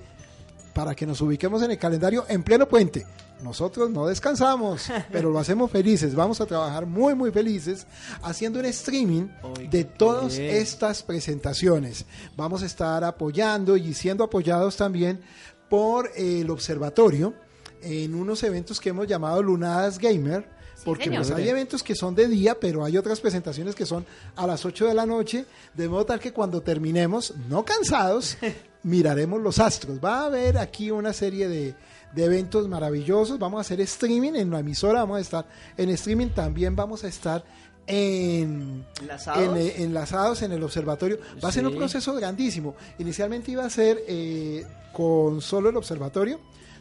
[0.73, 3.05] para que nos ubiquemos en el calendario en pleno puente.
[3.41, 6.15] Nosotros no descansamos, pero lo hacemos felices.
[6.15, 7.85] Vamos a trabajar muy, muy felices
[8.23, 9.27] haciendo un streaming
[9.69, 12.05] de todas estas presentaciones.
[12.35, 15.21] Vamos a estar apoyando y siendo apoyados también
[15.69, 17.33] por el observatorio
[17.81, 20.57] en unos eventos que hemos llamado Lunadas Gamer.
[20.85, 21.23] Porque señor.
[21.25, 24.05] pues, hay eventos que son de día, pero hay otras presentaciones que son
[24.35, 28.37] a las 8 de la noche, de modo tal que cuando terminemos, no cansados,
[28.83, 29.99] miraremos los astros.
[30.03, 31.75] Va a haber aquí una serie de,
[32.13, 33.39] de eventos maravillosos.
[33.39, 35.45] Vamos a hacer streaming en la emisora, vamos a estar
[35.77, 37.43] en streaming, también vamos a estar
[37.87, 39.43] en, ¿Enlazados?
[39.43, 41.17] en, eh, enlazados en el observatorio.
[41.43, 42.75] Va a ser un proceso grandísimo.
[42.99, 46.39] Inicialmente iba a ser eh, con solo el observatorio,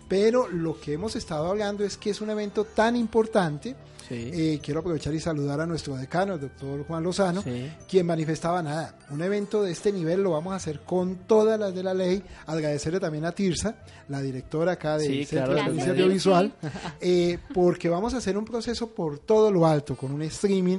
[0.09, 3.77] pero lo que hemos estado hablando es que es un evento tan importante.
[4.11, 7.43] Eh, quiero aprovechar y saludar a nuestro decano, el doctor Juan Lozano,
[7.89, 8.99] quien manifestaba nada.
[9.11, 12.23] Un evento de este nivel lo vamos a hacer con todas las de la ley.
[12.47, 13.77] Agradecerle también a Tirsa,
[14.09, 16.53] la directora acá del Sí, Centro claro, de Audiovisual,
[17.01, 20.79] eh, porque vamos a hacer un proceso por todo lo alto, con un streaming.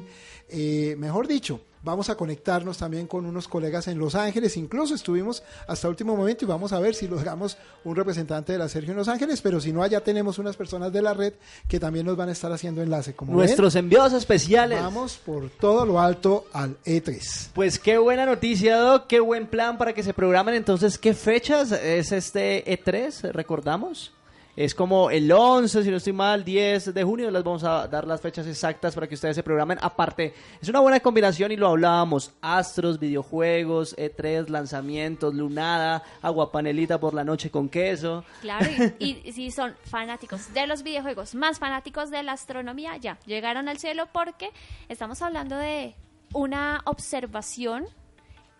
[0.49, 5.43] eh, mejor dicho, vamos a conectarnos también con unos colegas en Los Ángeles, incluso estuvimos
[5.67, 8.97] hasta último momento y vamos a ver si logramos un representante de la Sergio en
[8.97, 11.33] Los Ángeles, pero si no, allá tenemos unas personas de la red
[11.67, 13.15] que también nos van a estar haciendo enlace.
[13.15, 14.81] Como ven, Nuestros enviados especiales.
[14.81, 17.49] Vamos por todo lo alto al E E3.
[17.53, 19.07] Pues qué buena noticia, Doc.
[19.07, 20.55] Qué buen plan para que se programen.
[20.55, 23.31] Entonces, ¿qué fechas es este E3?
[23.31, 24.11] ¿Recordamos?
[24.57, 27.29] Es como el 11, si no estoy mal, 10 de junio.
[27.29, 29.77] Les vamos a dar las fechas exactas para que ustedes se programen.
[29.79, 32.33] Aparte, es una buena combinación y lo hablábamos.
[32.41, 38.25] Astros, videojuegos, E3, lanzamientos, lunada, agua panelita por la noche con queso.
[38.41, 38.65] Claro,
[38.97, 43.69] y, y si son fanáticos de los videojuegos, más fanáticos de la astronomía, ya llegaron
[43.69, 44.49] al cielo porque
[44.89, 45.93] estamos hablando de
[46.33, 47.85] una observación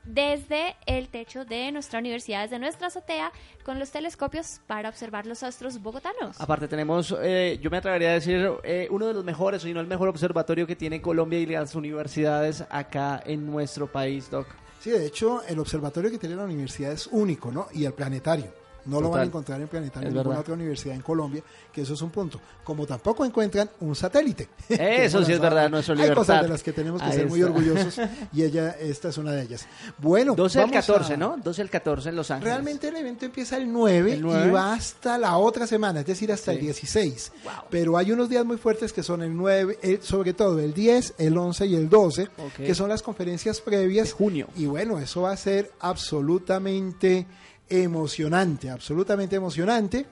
[0.08, 3.32] desde el techo de nuestra universidad, desde nuestra azotea,
[3.64, 6.40] con los telescopios para observar los astros bogotanos.
[6.40, 9.80] Aparte tenemos, eh, yo me atrevería a decir, eh, uno de los mejores, si no
[9.80, 14.48] el mejor observatorio que tiene Colombia y las universidades acá en nuestro país, Doc.
[14.80, 17.68] Sí, de hecho, el observatorio que tiene la universidad es único, ¿no?
[17.74, 18.67] Y el planetario.
[18.88, 19.28] No lo van a Total.
[19.28, 20.42] encontrar en planetario en ninguna verdad.
[20.42, 22.40] otra universidad en Colombia, que eso es un punto.
[22.64, 24.50] Como tampoco encuentran un satélite.
[24.70, 26.42] Eso sí es verdad, nuestra Hay cosas libertad.
[26.44, 27.52] de las que tenemos que Ahí ser muy está.
[27.52, 28.00] orgullosos
[28.34, 29.66] y ella, esta es una de ellas.
[29.98, 31.38] Bueno, 12 al vamos 14, a- ¿no?
[31.42, 32.54] 12 al 14 en Los Ángeles.
[32.54, 34.48] Realmente el evento empieza el 9, ¿El 9?
[34.48, 36.66] y va hasta la otra semana, es decir, hasta el Sí.
[36.66, 37.32] 16.
[37.70, 41.14] Pero hay unos días muy fuertes que son el 9, el- sobre todo el 10,
[41.18, 42.54] el 11 y el 12, Ok.
[42.58, 44.12] que son las conferencias previas.
[44.12, 44.48] junio.
[44.56, 47.26] Y bueno, eso va a ser absolutamente
[47.70, 50.06] emocionante, absolutamente emocionante.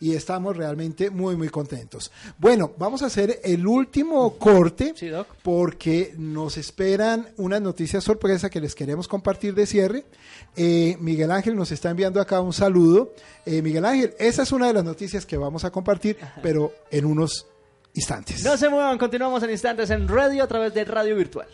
[0.00, 2.12] Y estamos realmente muy, muy contentos.
[2.38, 4.94] Bueno, vamos a hacer el último corte
[5.42, 10.04] porque nos esperan unas noticias sorpresa que les queremos compartir de cierre.
[10.54, 13.12] Eh, Miguel Ángel nos está enviando acá un saludo.
[13.44, 17.04] Eh, Miguel Ángel, esa es una de las noticias que vamos a compartir, pero en
[17.04, 17.48] unos
[17.94, 18.44] instantes.
[18.44, 21.48] No se muevan, continuamos en instantes en radio a través de Radio Virtual.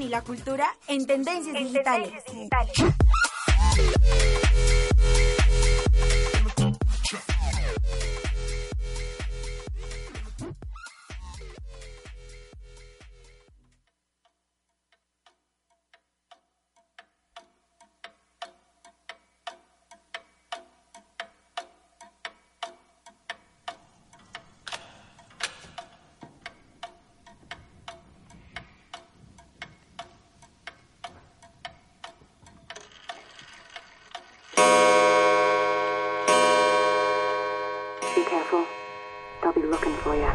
[0.00, 2.21] Y la cultura en tendencias digitales.
[40.02, 40.32] For you.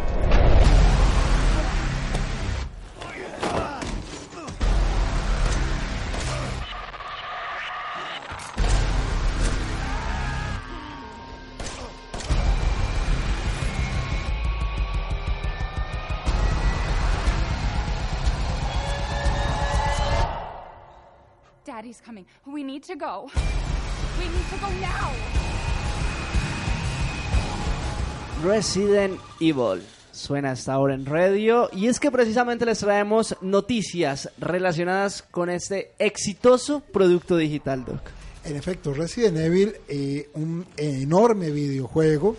[21.66, 22.26] Daddy's coming.
[22.46, 23.30] We need to go.
[24.18, 25.14] We need to go now.
[28.44, 29.82] Resident Evil.
[30.12, 35.94] Suena hasta ahora en radio y es que precisamente les traemos noticias relacionadas con este
[35.98, 38.02] exitoso producto digital, Doc.
[38.44, 42.36] En efecto, Resident Evil, eh, un enorme videojuego,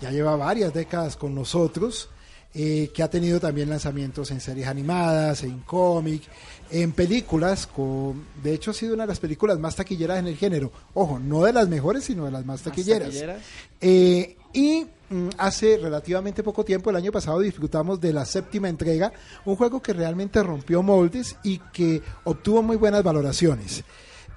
[0.00, 2.08] ya lleva varias décadas con nosotros,
[2.52, 6.22] eh, que ha tenido también lanzamientos en series animadas, en cómic,
[6.70, 10.36] en películas, con, de hecho ha sido una de las películas más taquilleras en el
[10.36, 10.72] género.
[10.94, 13.08] Ojo, no de las mejores, sino de las más taquilleras.
[13.08, 13.42] taquilleras.
[13.80, 19.12] Eh, y mm, hace relativamente poco tiempo, el año pasado, disfrutamos de la séptima entrega,
[19.44, 23.84] un juego que realmente rompió moldes y que obtuvo muy buenas valoraciones.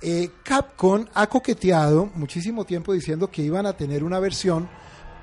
[0.01, 4.69] Eh, Capcom ha coqueteado muchísimo tiempo diciendo que iban a tener una versión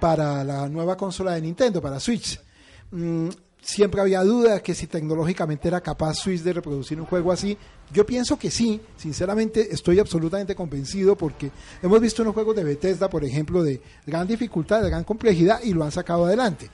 [0.00, 2.40] para la nueva consola de Nintendo, para Switch.
[2.90, 3.28] Mm,
[3.62, 7.56] siempre había dudas que si tecnológicamente era capaz Switch de reproducir un juego así.
[7.92, 11.50] Yo pienso que sí, sinceramente estoy absolutamente convencido porque
[11.82, 15.72] hemos visto unos juegos de Bethesda, por ejemplo, de gran dificultad, de gran complejidad y
[15.72, 16.70] lo han sacado adelante.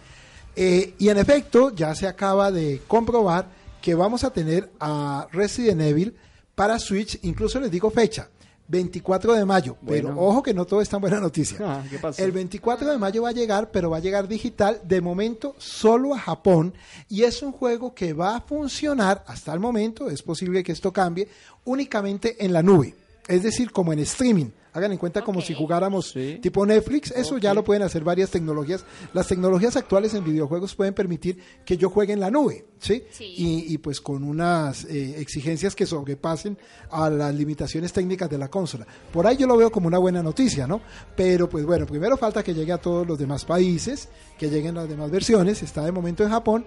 [0.54, 3.48] Eh, y en efecto, ya se acaba de comprobar
[3.82, 6.14] que vamos a tener a Resident Evil
[6.54, 8.28] para Switch, incluso les digo fecha,
[8.68, 11.58] 24 de mayo, pero ojo que no todo es tan buena noticia.
[11.66, 12.22] Ah, ¿qué pasó?
[12.22, 16.14] El 24 de mayo va a llegar, pero va a llegar digital, de momento solo
[16.14, 16.74] a Japón,
[17.08, 20.92] y es un juego que va a funcionar hasta el momento, es posible que esto
[20.92, 21.28] cambie,
[21.64, 22.94] únicamente en la nube,
[23.26, 24.50] es decir, como en streaming.
[24.76, 26.12] Hagan en cuenta como si jugáramos
[26.42, 28.84] tipo Netflix, eso ya lo pueden hacer varias tecnologías.
[29.14, 33.04] Las tecnologías actuales en videojuegos pueden permitir que yo juegue en la nube, ¿sí?
[33.18, 36.58] Y, y pues con unas eh, exigencias que sobrepasen
[36.90, 38.86] a las limitaciones técnicas de la consola.
[39.14, 40.82] Por ahí yo lo veo como una buena noticia, ¿no?
[41.16, 44.90] Pero pues bueno, primero falta que llegue a todos los demás países, que lleguen las
[44.90, 46.66] demás versiones, está de momento en Japón.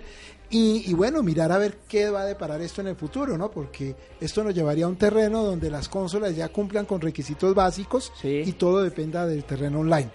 [0.51, 3.51] Y, y bueno, mirar a ver qué va a deparar esto en el futuro, ¿no?
[3.51, 8.11] Porque esto nos llevaría a un terreno donde las consolas ya cumplan con requisitos básicos
[8.23, 10.09] y todo dependa del terreno online.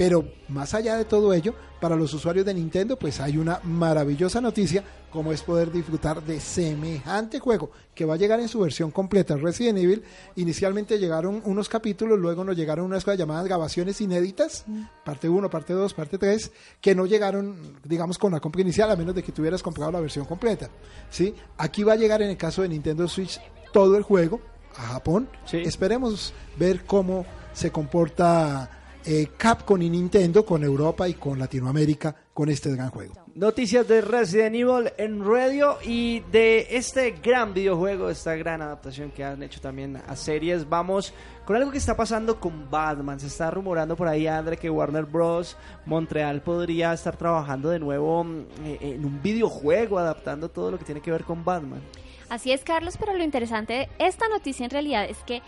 [0.00, 4.40] Pero más allá de todo ello, para los usuarios de Nintendo, pues hay una maravillosa
[4.40, 8.92] noticia, como es poder disfrutar de semejante juego que va a llegar en su versión
[8.92, 9.36] completa.
[9.36, 10.02] Resident Evil,
[10.36, 14.64] inicialmente llegaron unos capítulos, luego nos llegaron unas cosas llamadas grabaciones inéditas,
[15.04, 18.96] parte 1, parte 2, parte 3, que no llegaron, digamos, con la compra inicial, a
[18.96, 20.70] menos de que tuvieras comprado la versión completa.
[21.10, 21.34] ¿sí?
[21.58, 23.38] Aquí va a llegar en el caso de Nintendo Switch
[23.70, 24.40] todo el juego
[24.78, 25.28] a Japón.
[25.52, 32.48] Esperemos ver cómo se comporta eh, Capcom y Nintendo con Europa y con Latinoamérica con
[32.48, 33.14] este gran juego.
[33.34, 39.24] Noticias de Resident Evil en radio y de este gran videojuego, esta gran adaptación que
[39.24, 40.68] han hecho también a series.
[40.68, 43.20] Vamos con algo que está pasando con Batman.
[43.20, 45.56] Se está rumorando por ahí, André, que Warner Bros.
[45.86, 50.84] Montreal podría estar trabajando de nuevo mm, eh, en un videojuego, adaptando todo lo que
[50.84, 51.80] tiene que ver con Batman.
[52.28, 55.42] Así es, Carlos, pero lo interesante de esta noticia en realidad es que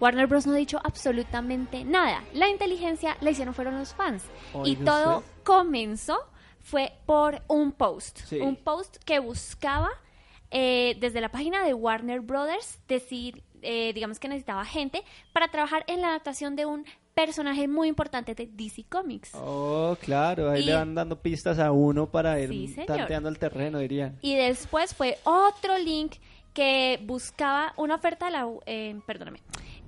[0.00, 0.46] Warner Bros.
[0.46, 2.22] no ha dicho absolutamente nada.
[2.32, 4.24] La inteligencia la hicieron fueron los fans.
[4.64, 5.30] y todo usted.
[5.44, 6.18] comenzó
[6.60, 8.20] fue por un post.
[8.26, 8.38] Sí.
[8.40, 9.90] Un post que buscaba
[10.50, 15.84] eh, desde la página de Warner Brothers decir, eh, digamos que necesitaba gente para trabajar
[15.86, 16.84] en la adaptación de un
[17.14, 19.32] personaje muy importante de DC Comics.
[19.34, 23.38] Oh, claro, ahí Y- le van dando pistas a uno para ir Sí, tanteando el
[23.38, 24.18] terreno, dirían.
[24.22, 26.14] Y después fue otro link
[26.54, 28.48] que buscaba una oferta de la...
[28.66, 29.40] Eh, perdóname.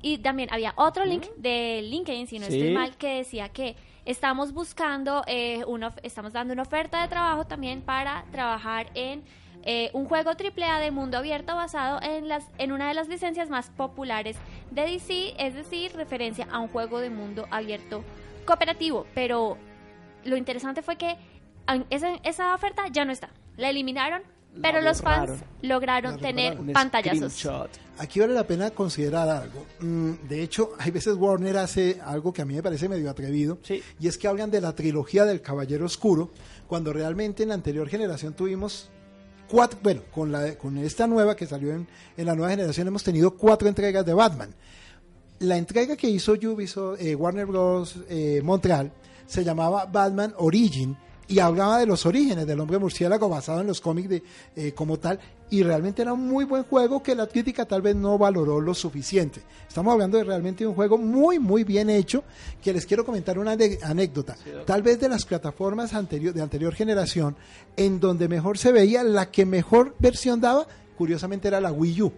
[0.03, 2.55] Y también había otro link de LinkedIn, si no Sí.
[2.55, 7.44] estoy mal, que decía que estamos buscando, eh, una, estamos dando una oferta de trabajo
[7.46, 9.22] también para trabajar en
[9.64, 13.48] eh, un juego AAA de mundo abierto basado en, las, en una de las licencias
[13.48, 14.36] más populares
[14.72, 18.03] de DC, es decir, referencia a un juego de mundo abierto
[18.44, 19.07] cooperativo.
[19.14, 19.57] Pero
[20.24, 21.16] lo interesante fue que
[21.90, 23.30] esa, esa oferta ya no está.
[23.57, 24.22] La eliminaron,
[24.61, 25.30] pero los fans
[25.62, 27.48] lograron tener pantallazos.
[27.98, 29.64] Aquí vale la pena considerar algo.
[29.80, 33.59] Mm, De hecho, hay veces Warner hace algo que a mí me parece medio atrevido,
[34.00, 36.30] y es que hablan de la trilogía del Caballero Oscuro,
[36.66, 38.88] cuando realmente en la anterior generación tuvimos
[39.48, 41.86] cuatro, bueno, con, la, con esta nueva que salió en,
[42.16, 44.55] en la nueva generación hemos tenido cuatro entregas de Batman.
[45.40, 47.96] La entrega que hizo Ubisoft, eh, Warner Bros.
[48.09, 48.92] eh, Montreal
[49.26, 50.96] se llamaba Batman Origin
[51.28, 54.22] y hablaba de los orígenes del hombre murciélago basado en los cómics de,
[54.56, 55.18] eh, como tal
[55.50, 58.72] y realmente era un muy buen juego que la crítica tal vez no valoró lo
[58.74, 59.42] suficiente.
[59.68, 62.24] Estamos hablando de realmente un juego muy muy bien hecho
[62.62, 64.36] que les quiero comentar una anécdota.
[64.64, 67.36] Tal vez de las plataformas anterior, de anterior generación
[67.76, 70.66] en donde mejor se veía la que mejor versión daba,
[70.96, 72.12] curiosamente era la Wii U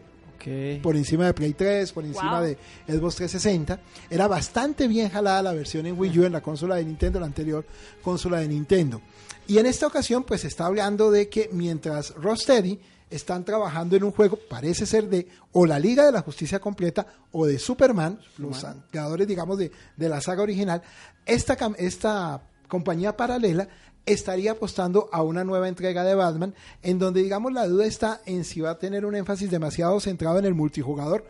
[0.83, 2.49] por encima de Play 3, por encima Wow.
[2.49, 3.81] de Xbox 360.
[4.11, 7.27] Era bastante bien jalada la versión en Wii U en la consola de Nintendo, la
[7.27, 7.65] anterior
[8.03, 9.01] consola de Nintendo.
[9.47, 12.79] Y en esta ocasión, pues se está hablando de que mientras Rocksteady
[13.11, 17.07] están trabajando en un juego, parece ser de o la Liga de la Justicia completa
[17.33, 20.83] o de Superman, los creadores, digamos, de, de la saga original,
[21.27, 23.69] esta, esta compañía paralela
[24.07, 28.45] estaría apostando a una nueva entrega de Batman, en donde, digamos, la duda está en
[28.45, 31.25] si va a tener un énfasis demasiado centrado en el multijugador.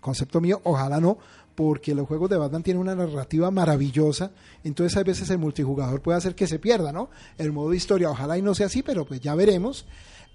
[0.00, 1.18] Concepto mío, ojalá no,
[1.54, 4.32] porque los juegos de Batman tienen una narrativa maravillosa,
[4.64, 7.10] entonces a veces el multijugador puede hacer que se pierda, ¿no?
[7.38, 9.86] El modo de historia, ojalá y no sea así, pero pues ya veremos.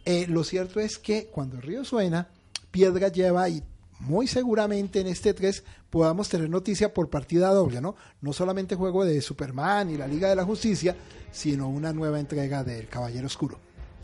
[0.05, 2.30] Eh, lo cierto es que cuando el río suena,
[2.71, 3.63] piedra lleva y
[4.00, 7.95] muy seguramente en este 3 podamos tener noticia por partida doble, ¿no?
[8.22, 10.95] No solamente juego de Superman y la Liga de la Justicia,
[11.32, 13.60] sino una nueva entrega del Caballero Oscuro.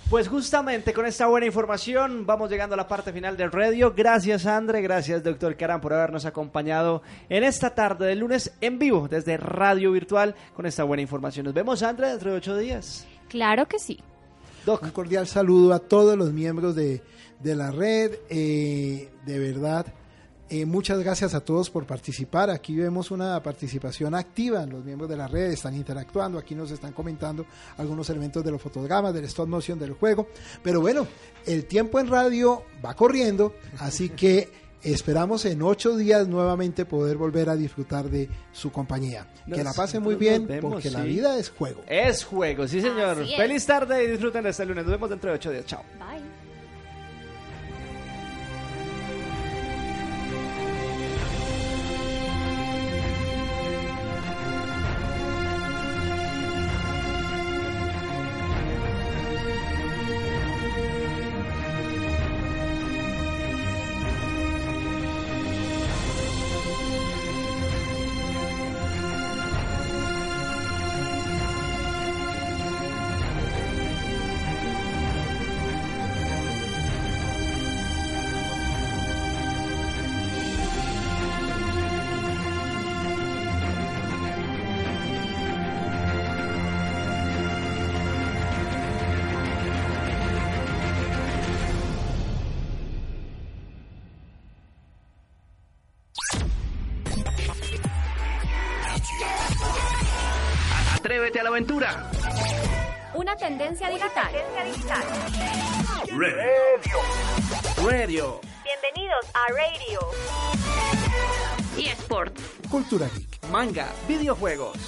[0.09, 3.93] Pues justamente con esta buena información vamos llegando a la parte final del radio.
[3.95, 9.07] Gracias André, gracias doctor Caram por habernos acompañado en esta tarde de lunes en vivo
[9.07, 11.45] desde Radio Virtual con esta buena información.
[11.45, 13.07] Nos vemos André dentro de ocho días.
[13.29, 13.99] Claro que sí.
[14.67, 17.01] Un cordial saludo a todos los miembros de,
[17.43, 18.13] de la red.
[18.29, 19.85] eh, de verdad,
[20.49, 22.49] eh, muchas gracias a todos por participar.
[22.51, 24.65] Aquí vemos una participación activa.
[24.65, 26.37] Los miembros de la red están interactuando.
[26.37, 27.45] Aquí nos están comentando
[27.77, 30.27] algunos elementos de los fotogramas, del stop motion del juego.
[30.61, 31.07] Pero bueno,
[31.47, 33.55] el tiempo en radio va corriendo.
[33.79, 34.51] Así que
[34.83, 39.25] esperamos en ocho días nuevamente poder volver a disfrutar de su compañía.
[39.51, 41.81] que la pasen muy bien vemos, porque la vida es juego.
[41.87, 43.25] Es juego, sí señor.
[43.25, 44.83] Feliz tarde y disfruten de este lunes.
[44.83, 45.65] Nos vemos dentro de ocho días.
[45.65, 45.81] Chao.
[45.97, 46.32] Bye.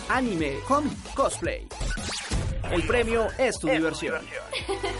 [0.09, 1.67] Anime, cómic, cosplay.
[2.71, 4.21] El premio es tu diversión.